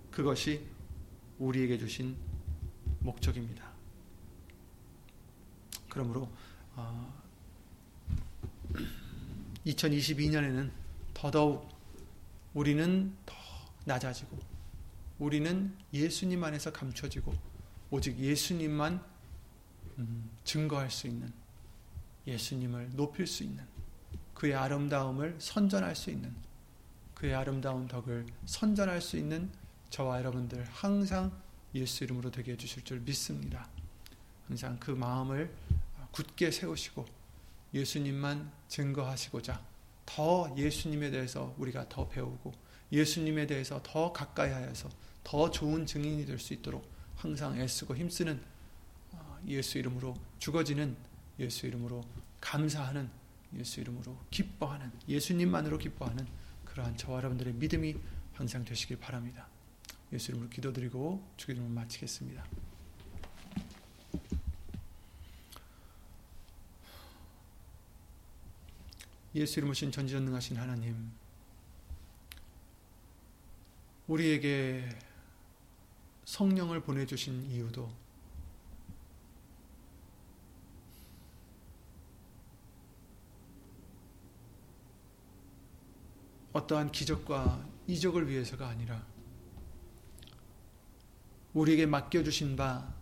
그것이 0.10 0.66
우리에게 1.40 1.78
주신 1.78 2.16
목적입니다. 3.00 3.70
그러므로 5.90 6.30
2022년에는 9.66 10.70
어, 10.70 10.72
더더욱 11.14 11.70
우리는 12.54 13.14
더 13.26 13.36
낮아지고 13.84 14.38
우리는 15.20 15.76
예수님 15.94 16.44
안에서 16.44 16.72
감춰지고 16.72 17.34
오직 17.92 18.18
예수님만 18.18 19.04
음, 19.98 20.30
증거할 20.44 20.90
수 20.90 21.08
있는 21.08 21.32
예수님을 22.28 22.92
높일 22.94 23.28
수 23.28 23.44
있는 23.44 23.64
그의 24.34 24.56
아름다움을 24.56 25.36
선전할 25.40 25.96
수 25.96 26.10
있는 26.12 26.36
그의 27.14 27.34
아름다운 27.34 27.88
덕을 27.88 28.26
선전할 28.46 29.02
수 29.02 29.18
있는 29.18 29.50
저와 29.90 30.20
여러분들 30.20 30.66
항상 30.66 31.32
예수 31.74 32.04
이름으로 32.04 32.32
되게 32.32 32.54
해주실 32.54 32.84
줄 32.84 33.00
믿습니다. 33.00 33.70
항상 34.48 34.78
그 34.80 34.92
마음을 34.92 35.54
굳게 36.12 36.52
세우시고 36.52 37.06
예수님만 37.74 38.52
증거하시고자 38.68 39.62
더 40.06 40.54
예수님에 40.58 41.12
대해서 41.12 41.54
우리가 41.58 41.90
더 41.90 42.08
배우고 42.08 42.54
예수님에 42.92 43.48
대해서 43.48 43.82
더 43.84 44.12
가까이 44.14 44.52
하여서 44.52 44.90
더 45.24 45.50
좋은 45.50 45.86
증인이 45.86 46.26
될 46.26 46.40
수 46.40 46.54
있도록 46.54 46.88
항상 47.16 47.58
애쓰고 47.60 47.96
힘쓰는 47.96 48.42
어, 49.14 49.40
예수 49.48 49.78
이름으로 49.78 50.16
죽어지는 50.40 50.96
예수 51.40 51.68
이름으로 51.68 52.04
감사하는 52.42 53.10
예수 53.58 53.82
이름으로 53.82 54.18
기뻐하는 54.32 54.92
예수님만으로 55.08 55.78
기뻐하는 55.78 56.28
그러한 56.66 56.98
저와 56.98 57.18
여러분들의 57.18 57.54
믿음이 57.54 57.96
항상 58.34 58.66
되시길 58.66 58.98
바랍니다. 59.00 59.48
예수 60.12 60.32
이름으로 60.32 60.50
기도드리고 60.50 61.26
주기도를 61.38 61.70
마치겠습니다. 61.70 62.46
예수 69.36 69.60
이름으로 69.60 69.74
신 69.74 69.92
전지전능하신 69.92 70.58
하나님 70.58 71.12
우리에게 74.08 74.88
성령을 76.26 76.82
보내주신 76.82 77.52
이유도 77.52 77.92
어떠한 86.56 86.94
기적과 86.94 87.68
이적을 87.86 88.30
위해서가 88.30 88.70
아니라 88.70 89.06
우리에게 91.54 91.86
맡겨주신 91.86 92.56
바 92.56 92.96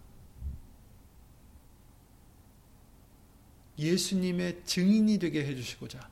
예수님의 3.77 4.65
증인이 4.65 5.19
되게 5.19 5.45
해주시고자 5.45 6.09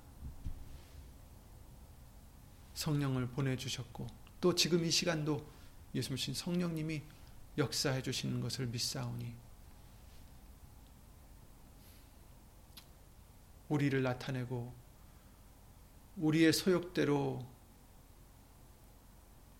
성령을 2.75 3.29
보내주셨고 3.29 4.05
또 4.39 4.53
지금 4.53 4.85
이 4.85 4.91
시간도 4.91 5.43
예수님 5.95 6.35
성령님이 6.35 7.01
역사해 7.57 8.03
주시는 8.03 8.39
것을 8.39 8.67
믿사오니 8.67 9.33
우리를 13.69 14.03
나타내고 14.03 14.80
우리의 16.17 16.53
소욕대로 16.53 17.45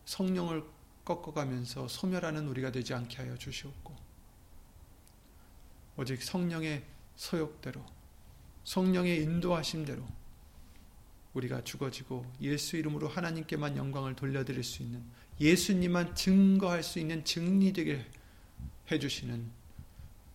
성령을 0.06 0.64
꺾어가면서 1.06 1.88
소멸하는 1.88 2.47
우리가 2.47 2.72
되지 2.72 2.93
않게 2.93 3.18
하여 3.18 3.38
주시옵고 3.38 3.95
오직 5.97 6.22
성령의 6.22 6.84
소욕대로 7.16 7.84
성령의 8.64 9.24
인도하심대로 9.24 10.04
우리가 11.34 11.64
죽어지고 11.64 12.26
예수 12.41 12.76
이름으로 12.78 13.08
하나님께만 13.08 13.78
영광을 13.78 14.16
돌려드릴 14.16 14.64
수 14.64 14.84
있는 14.84 15.04
예수님만 15.39 16.14
증거할 16.16 16.84
수 16.84 16.99
있는 16.99 17.24
증인이 17.24 17.74
되게 17.74 18.06
해주시는 18.91 19.49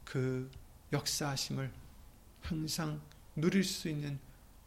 그 0.05 0.51
역사하심을 0.93 1.71
항상 2.41 3.01
누릴 3.35 3.62
수 3.62 3.89
있는 3.89 4.19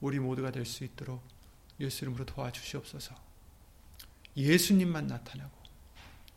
우리 0.02 0.20
모두가 0.20 0.52
될 0.52 0.66
수 0.66 0.84
있도록 0.84 1.22
예수 1.80 2.04
이름으로 2.04 2.26
도와주시옵소서. 2.26 3.16
예수님만 4.38 5.08
나타나고 5.08 5.52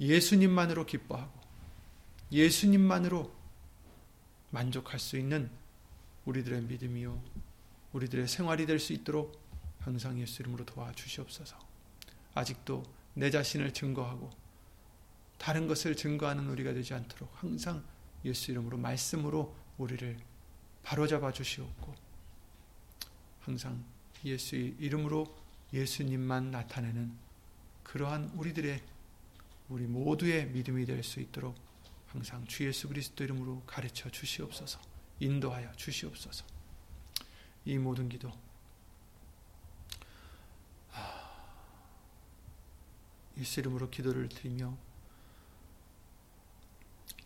예수님만으로 0.00 0.86
기뻐하고 0.86 1.40
예수님만으로 2.32 3.32
만족할 4.50 4.98
수 4.98 5.18
있는 5.18 5.50
우리들의 6.24 6.62
믿음이요 6.62 7.22
우리들의 7.92 8.26
생활이 8.28 8.66
될 8.66 8.78
수 8.78 8.92
있도록 8.92 9.40
항상 9.80 10.18
예수 10.20 10.42
이름으로 10.42 10.64
도와주시옵소서. 10.64 11.58
아직도 12.34 12.84
내 13.14 13.30
자신을 13.30 13.74
증거하고 13.74 14.30
다른 15.38 15.66
것을 15.66 15.96
증거하는 15.96 16.48
우리가 16.50 16.72
되지 16.72 16.94
않도록 16.94 17.30
항상 17.34 17.84
예수 18.24 18.52
이름으로 18.52 18.78
말씀으로 18.78 19.54
우리를 19.76 20.18
바로잡아 20.84 21.32
주시옵고 21.32 21.94
항상 23.40 23.84
예수 24.24 24.56
이름으로 24.56 25.26
예수님만 25.72 26.50
나타내는 26.50 27.12
그러한 27.82 28.30
우리들의 28.34 28.82
우리 29.68 29.86
모두의 29.86 30.46
믿음이 30.48 30.84
될 30.86 31.02
수 31.02 31.20
있도록 31.20 31.56
항상 32.08 32.46
주 32.46 32.66
예수 32.66 32.88
그리스도 32.88 33.24
이름으로 33.24 33.62
가르쳐 33.66 34.10
주시옵소서. 34.10 34.78
인도하여 35.18 35.72
주시옵소서. 35.72 36.44
이 37.64 37.78
모든 37.78 38.08
기도 38.08 38.30
예수 43.38 43.60
이름으로 43.60 43.88
기도를 43.88 44.28
드리며 44.28 44.76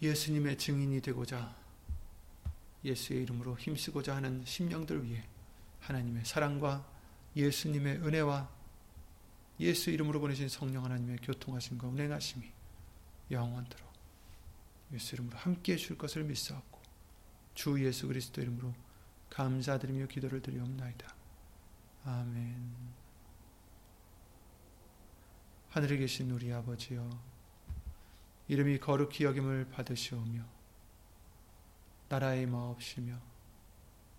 예수님의 0.01 0.57
증인이 0.59 1.01
되고자 1.01 1.57
예수의 2.85 3.23
이름으로 3.23 3.59
힘쓰고자 3.59 4.15
하는 4.15 4.45
심령들 4.45 5.05
위해 5.05 5.25
하나님의 5.87 6.25
사랑과 6.25 6.87
예수님의 7.35 7.99
은혜와 7.99 8.49
예수 9.61 9.91
이름으로 9.91 10.21
보내신 10.21 10.49
성령 10.49 10.85
하나님의 10.85 11.19
교통하심과 11.19 11.87
운행하심이 11.89 12.51
영원토록 13.31 13.87
예수 14.93 15.15
이름으로 15.15 15.37
함께 15.39 15.75
해 15.75 15.77
줄 15.77 15.97
것을 15.97 16.25
믿사옵고 16.25 16.81
주 17.55 17.85
예수 17.85 18.07
그리스도 18.07 18.41
이름으로 18.43 18.75
감사드리며 19.31 20.07
기도를 20.07 20.41
드리옵나이다. 20.43 21.15
아멘 22.05 22.73
하늘에 25.71 25.97
계신 25.97 26.31
우리 26.31 26.53
아버지여 26.53 27.09
이름이 28.49 28.79
거룩히 28.79 29.25
여김을 29.25 29.71
받으시오며 29.71 30.45
나라의 32.09 32.47
마옵시며 32.47 33.19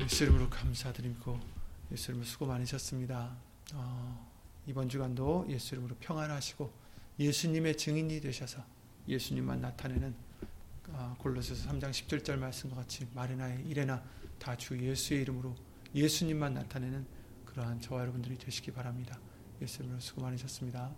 예수 0.00 0.24
이름으로 0.24 0.48
감사드리고 0.48 1.38
예수 1.92 2.10
이름으로 2.10 2.26
수고 2.26 2.46
많으셨습니다. 2.46 3.36
어, 3.74 4.30
이번 4.66 4.88
주간도 4.88 5.46
예수 5.50 5.74
이름으로 5.74 5.96
평안하시고 6.00 6.72
예수님의 7.18 7.76
증인이 7.76 8.20
되셔서 8.20 8.64
예수님만 9.08 9.60
나타내는 9.60 10.14
어, 10.88 11.14
골로새서 11.18 11.70
3장 11.70 11.90
17절 11.90 12.36
말씀과 12.38 12.76
같이 12.76 13.06
말이나 13.14 13.52
일에나 13.54 14.02
다 14.38 14.56
주 14.56 14.78
예수의 14.78 15.22
이름으로 15.22 15.54
예수님만 15.94 16.54
나타내는 16.54 17.06
그러한 17.44 17.80
저와 17.80 18.00
여러분들이 18.02 18.38
되시기 18.38 18.72
바랍니다. 18.72 19.18
예수 19.60 19.80
이름으로 19.82 20.00
수고 20.00 20.22
많으셨습니다. 20.22 20.90